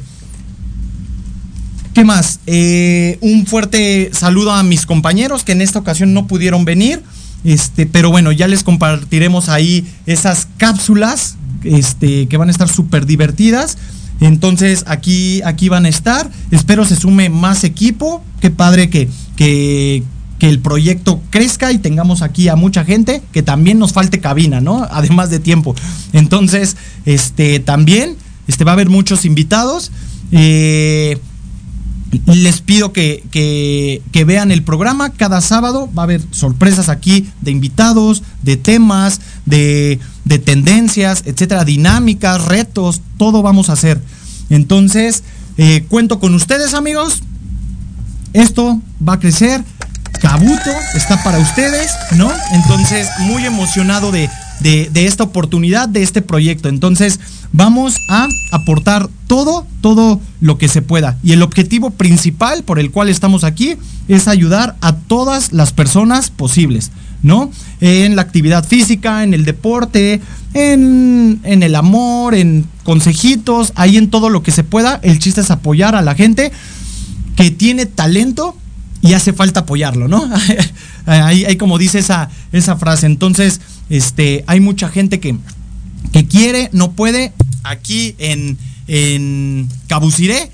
¿Qué 1.94 2.04
más? 2.04 2.40
Eh, 2.46 3.16
un 3.22 3.46
fuerte 3.46 4.10
saludo 4.12 4.52
a 4.52 4.62
mis 4.62 4.84
compañeros 4.84 5.44
que 5.44 5.52
en 5.52 5.62
esta 5.62 5.78
ocasión 5.78 6.12
no 6.12 6.26
pudieron 6.26 6.66
venir. 6.66 7.02
Este, 7.44 7.86
pero 7.86 8.10
bueno, 8.10 8.32
ya 8.32 8.48
les 8.48 8.64
compartiremos 8.64 9.48
ahí 9.48 9.86
esas 10.06 10.48
cápsulas 10.56 11.36
este, 11.62 12.26
que 12.26 12.36
van 12.36 12.48
a 12.48 12.52
estar 12.52 12.68
súper 12.68 13.06
divertidas. 13.06 13.78
Entonces 14.20 14.84
aquí, 14.86 15.42
aquí 15.44 15.68
van 15.68 15.86
a 15.86 15.88
estar. 15.88 16.30
Espero 16.50 16.84
se 16.84 16.96
sume 16.96 17.28
más 17.28 17.64
equipo. 17.64 18.22
Qué 18.40 18.50
padre 18.50 18.88
que, 18.88 19.08
que, 19.36 20.02
que 20.38 20.48
el 20.48 20.60
proyecto 20.60 21.20
crezca 21.30 21.72
y 21.72 21.78
tengamos 21.78 22.22
aquí 22.22 22.48
a 22.48 22.56
mucha 22.56 22.84
gente, 22.84 23.22
que 23.32 23.42
también 23.42 23.78
nos 23.78 23.92
falte 23.92 24.20
cabina, 24.20 24.60
¿no? 24.60 24.86
Además 24.90 25.30
de 25.30 25.38
tiempo. 25.38 25.74
Entonces, 26.12 26.76
este, 27.04 27.60
también, 27.60 28.16
este, 28.46 28.64
va 28.64 28.72
a 28.72 28.74
haber 28.74 28.88
muchos 28.88 29.24
invitados. 29.24 29.92
Eh, 30.32 31.18
les 32.26 32.60
pido 32.60 32.92
que, 32.92 33.22
que, 33.30 34.24
vean 34.24 34.50
el 34.50 34.62
programa. 34.62 35.10
Cada 35.10 35.40
sábado 35.40 35.88
va 35.96 36.02
a 36.02 36.04
haber 36.04 36.22
sorpresas 36.30 36.88
aquí 36.88 37.28
de 37.40 37.50
invitados, 37.50 38.22
de 38.42 38.56
temas, 38.56 39.20
de, 39.44 39.98
de 40.24 40.38
tendencias, 40.38 41.22
etcétera, 41.26 41.64
dinámicas, 41.64 42.44
retos, 42.44 43.02
todo 43.18 43.42
vamos 43.42 43.70
a 43.70 43.74
hacer. 43.74 44.00
Entonces, 44.50 45.24
eh, 45.58 45.84
cuento 45.88 46.20
con 46.20 46.34
ustedes, 46.34 46.74
amigos. 46.74 47.22
Esto 48.32 48.80
va 49.06 49.14
a 49.14 49.20
crecer. 49.20 49.64
Cabuto 50.20 50.70
está 50.94 51.22
para 51.22 51.38
ustedes, 51.38 51.90
¿no? 52.16 52.30
Entonces, 52.52 53.08
muy 53.20 53.44
emocionado 53.44 54.12
de, 54.12 54.30
de, 54.60 55.06
esta 55.06 55.24
oportunidad, 55.24 55.88
de 55.88 56.02
este 56.02 56.22
proyecto. 56.22 56.68
Entonces, 56.68 57.20
vamos 57.56 57.96
a 58.08 58.28
aportar 58.52 59.08
todo, 59.26 59.66
todo 59.80 60.20
lo 60.40 60.58
que 60.58 60.68
se 60.68 60.82
pueda. 60.82 61.18
Y 61.24 61.32
el 61.32 61.42
objetivo 61.42 61.90
principal 61.90 62.62
por 62.62 62.78
el 62.78 62.90
cual 62.90 63.08
estamos 63.08 63.44
aquí 63.44 63.76
es 64.08 64.28
ayudar 64.28 64.76
a 64.82 64.94
todas 64.94 65.52
las 65.52 65.72
personas 65.72 66.30
posibles, 66.30 66.92
¿no? 67.22 67.50
En 67.80 68.14
la 68.14 68.22
actividad 68.22 68.66
física, 68.66 69.24
en 69.24 69.32
el 69.32 69.44
deporte, 69.46 70.20
en, 70.52 71.40
en 71.44 71.62
el 71.62 71.74
amor, 71.74 72.34
en 72.34 72.66
consejitos, 72.84 73.72
ahí 73.74 73.96
en 73.96 74.10
todo 74.10 74.28
lo 74.28 74.42
que 74.42 74.52
se 74.52 74.62
pueda. 74.62 75.00
El 75.02 75.18
chiste 75.18 75.40
es 75.40 75.50
apoyar 75.50 75.96
a 75.96 76.02
la 76.02 76.14
gente 76.14 76.52
que 77.36 77.50
tiene 77.50 77.86
talento 77.86 78.54
y 79.00 79.14
hace 79.14 79.32
falta 79.32 79.60
apoyarlo, 79.60 80.08
¿no? 80.08 80.28
hay, 81.06 81.46
hay, 81.46 81.56
como 81.56 81.78
dice 81.78 82.00
esa, 82.00 82.28
esa 82.52 82.76
frase. 82.76 83.06
Entonces, 83.06 83.62
este, 83.88 84.44
hay 84.46 84.60
mucha 84.60 84.88
gente 84.90 85.20
que, 85.20 85.36
que 86.12 86.26
quiere, 86.26 86.68
no 86.72 86.92
puede. 86.92 87.32
Aquí 87.68 88.14
en, 88.18 88.58
en 88.86 89.68
Cabuciré 89.86 90.50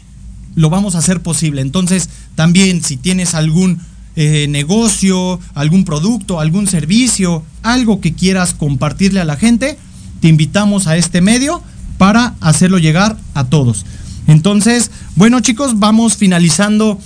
lo 0.55 0.71
vamos 0.71 0.95
a 0.95 0.99
hacer 0.99 1.21
posible. 1.23 1.63
Entonces, 1.63 2.09
también 2.35 2.83
si 2.83 2.97
tienes 2.97 3.35
algún 3.35 3.81
eh, 4.15 4.47
negocio, 4.49 5.41
algún 5.55 5.85
producto, 5.85 6.41
algún 6.41 6.67
servicio, 6.67 7.43
algo 7.63 8.01
que 8.01 8.13
quieras 8.13 8.55
compartirle 8.55 9.21
a 9.21 9.25
la 9.25 9.37
gente, 9.37 9.79
te 10.21 10.29
invitamos 10.29 10.87
a 10.87 10.97
este 10.97 11.21
medio 11.21 11.63
para 11.99 12.35
hacerlo 12.41 12.79
llegar 12.79 13.17
a 13.35 13.45
todos. 13.45 13.87
Entonces, 14.27 14.91
bueno 15.17 15.41
chicos, 15.41 15.79
vamos 15.79 16.17
finalizando 16.17 16.99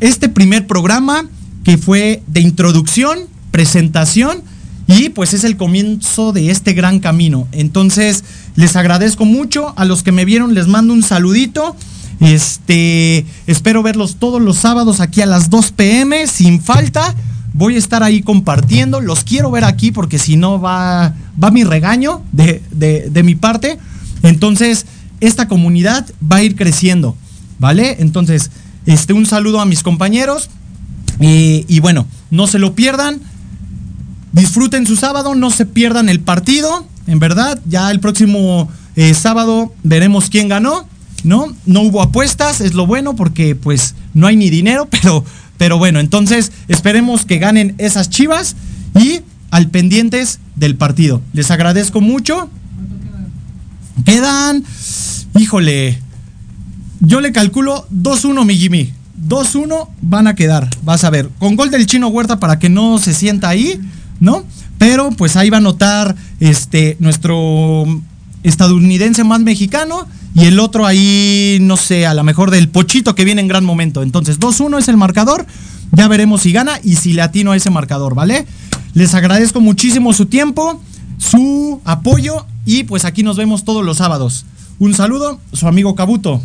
este 0.00 0.28
primer 0.28 0.66
programa 0.66 1.28
que 1.64 1.78
fue 1.78 2.22
de 2.26 2.40
introducción, 2.40 3.18
presentación 3.50 4.42
y 4.86 5.08
pues 5.08 5.34
es 5.34 5.44
el 5.44 5.56
comienzo 5.56 6.32
de 6.32 6.50
este 6.50 6.72
gran 6.74 7.00
camino. 7.00 7.48
Entonces, 7.52 8.24
les 8.56 8.76
agradezco 8.76 9.24
mucho 9.24 9.72
a 9.76 9.84
los 9.84 10.02
que 10.02 10.12
me 10.12 10.24
vieron, 10.24 10.54
les 10.54 10.66
mando 10.66 10.92
un 10.92 11.02
saludito. 11.02 11.74
Este, 12.20 13.26
espero 13.46 13.82
verlos 13.82 14.16
todos 14.16 14.40
los 14.40 14.56
sábados 14.56 15.00
aquí 15.00 15.20
a 15.20 15.26
las 15.26 15.50
2 15.50 15.72
pm 15.72 16.26
sin 16.26 16.60
falta. 16.60 17.14
Voy 17.52 17.76
a 17.76 17.78
estar 17.78 18.02
ahí 18.02 18.20
compartiendo, 18.20 19.00
los 19.00 19.22
quiero 19.24 19.50
ver 19.50 19.64
aquí 19.64 19.92
porque 19.92 20.18
si 20.18 20.36
no 20.36 20.60
va, 20.60 21.14
va 21.42 21.50
mi 21.50 21.64
regaño 21.64 22.22
de, 22.32 22.62
de, 22.72 23.22
mi 23.22 23.36
parte. 23.36 23.78
Entonces, 24.22 24.86
esta 25.20 25.46
comunidad 25.46 26.04
va 26.20 26.36
a 26.36 26.42
ir 26.42 26.56
creciendo, 26.56 27.16
¿vale? 27.60 27.96
Entonces, 28.00 28.50
este, 28.86 29.12
un 29.12 29.24
saludo 29.24 29.60
a 29.60 29.66
mis 29.66 29.82
compañeros. 29.82 30.50
Y, 31.20 31.78
bueno, 31.80 32.06
no 32.30 32.46
se 32.46 32.58
lo 32.58 32.74
pierdan. 32.74 33.20
Disfruten 34.34 34.84
su 34.84 34.96
sábado, 34.96 35.36
no 35.36 35.50
se 35.50 35.64
pierdan 35.64 36.08
el 36.08 36.18
partido. 36.18 36.84
En 37.06 37.20
verdad, 37.20 37.60
ya 37.66 37.92
el 37.92 38.00
próximo 38.00 38.68
eh, 38.96 39.14
sábado 39.14 39.72
veremos 39.84 40.28
quién 40.28 40.48
ganó. 40.48 40.86
¿No? 41.22 41.46
No 41.64 41.80
hubo 41.80 42.02
apuestas, 42.02 42.60
es 42.60 42.74
lo 42.74 42.86
bueno 42.86 43.16
porque 43.16 43.54
pues 43.54 43.94
no 44.12 44.26
hay 44.26 44.36
ni 44.36 44.50
dinero, 44.50 44.88
pero, 44.90 45.24
pero 45.56 45.78
bueno, 45.78 46.00
entonces 46.00 46.52
esperemos 46.68 47.24
que 47.24 47.38
ganen 47.38 47.74
esas 47.78 48.10
chivas 48.10 48.56
y 48.94 49.20
al 49.50 49.70
pendientes 49.70 50.40
del 50.56 50.76
partido. 50.76 51.22
Les 51.32 51.50
agradezco 51.50 52.00
mucho. 52.02 52.50
Quedan, 54.04 54.64
híjole, 55.38 55.98
yo 57.00 57.20
le 57.20 57.32
calculo 57.32 57.86
2-1, 57.90 58.44
mi 58.44 58.56
Jimmy. 58.56 58.92
2-1 59.28 59.88
van 60.02 60.26
a 60.26 60.34
quedar, 60.34 60.68
vas 60.82 61.04
a 61.04 61.10
ver. 61.10 61.30
Con 61.38 61.56
gol 61.56 61.70
del 61.70 61.86
chino 61.86 62.08
Huerta 62.08 62.40
para 62.40 62.58
que 62.58 62.68
no 62.68 62.98
se 62.98 63.14
sienta 63.14 63.48
ahí, 63.48 63.80
¿no? 64.24 64.44
Pero 64.78 65.10
pues 65.10 65.36
ahí 65.36 65.50
va 65.50 65.58
a 65.58 65.60
notar 65.60 66.16
este, 66.40 66.96
nuestro 67.00 67.84
estadounidense 68.42 69.24
más 69.24 69.40
mexicano 69.40 70.06
y 70.34 70.46
el 70.46 70.58
otro 70.58 70.84
ahí, 70.84 71.58
no 71.60 71.76
sé, 71.76 72.06
a 72.06 72.14
lo 72.14 72.24
mejor 72.24 72.50
del 72.50 72.68
Pochito 72.68 73.14
que 73.14 73.24
viene 73.24 73.40
en 73.40 73.48
gran 73.48 73.64
momento. 73.64 74.02
Entonces, 74.02 74.40
2-1 74.40 74.80
es 74.80 74.88
el 74.88 74.96
marcador. 74.96 75.46
Ya 75.92 76.08
veremos 76.08 76.42
si 76.42 76.52
gana 76.52 76.80
y 76.82 76.96
si 76.96 77.12
le 77.12 77.22
atino 77.22 77.52
a 77.52 77.56
ese 77.56 77.70
marcador, 77.70 78.16
¿vale? 78.16 78.46
Les 78.94 79.14
agradezco 79.14 79.60
muchísimo 79.60 80.12
su 80.12 80.26
tiempo, 80.26 80.80
su 81.18 81.80
apoyo 81.84 82.46
y 82.66 82.84
pues 82.84 83.04
aquí 83.04 83.22
nos 83.22 83.36
vemos 83.36 83.64
todos 83.64 83.84
los 83.84 83.98
sábados. 83.98 84.44
Un 84.80 84.94
saludo, 84.94 85.40
su 85.52 85.68
amigo 85.68 85.94
Cabuto. 85.94 86.40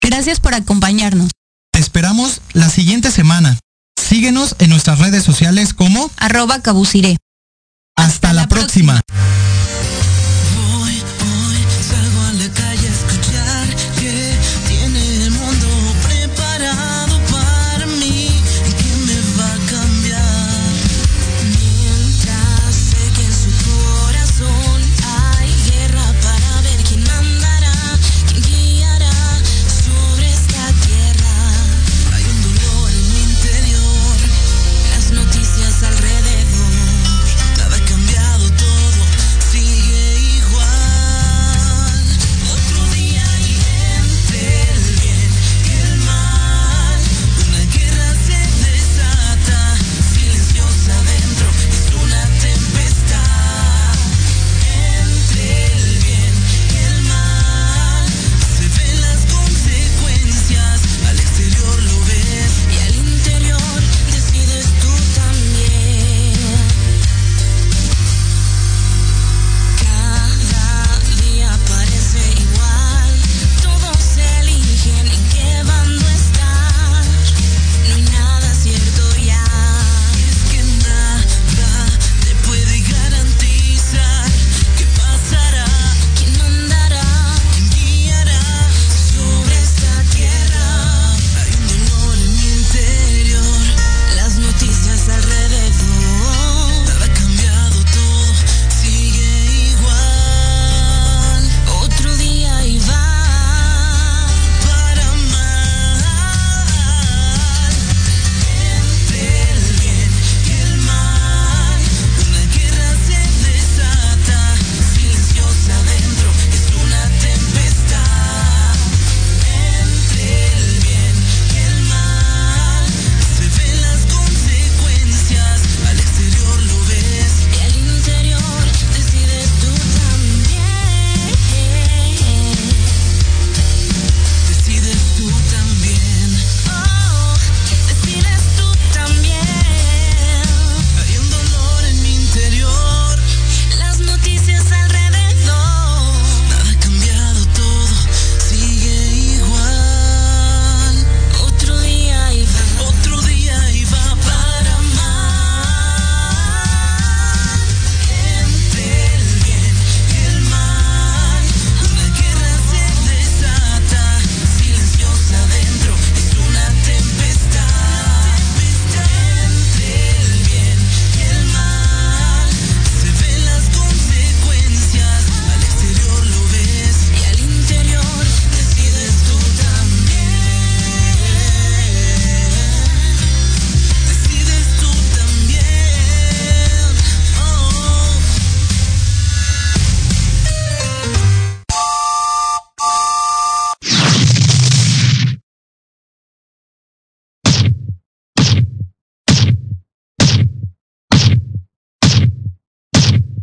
Gracias 0.00 0.40
por 0.40 0.54
acompañarnos. 0.54 1.30
Te 1.72 1.80
esperamos 1.80 2.40
la 2.52 2.68
siguiente 2.68 3.10
semana. 3.10 3.58
Síguenos 4.14 4.54
en 4.60 4.70
nuestras 4.70 5.00
redes 5.00 5.24
sociales 5.24 5.74
como 5.74 6.08
arroba 6.18 6.62
cabuciré. 6.62 7.16
Hasta, 7.96 8.28
Hasta 8.28 8.32
la, 8.32 8.42
la 8.42 8.48
próxima. 8.48 9.02
próxima. 9.04 9.33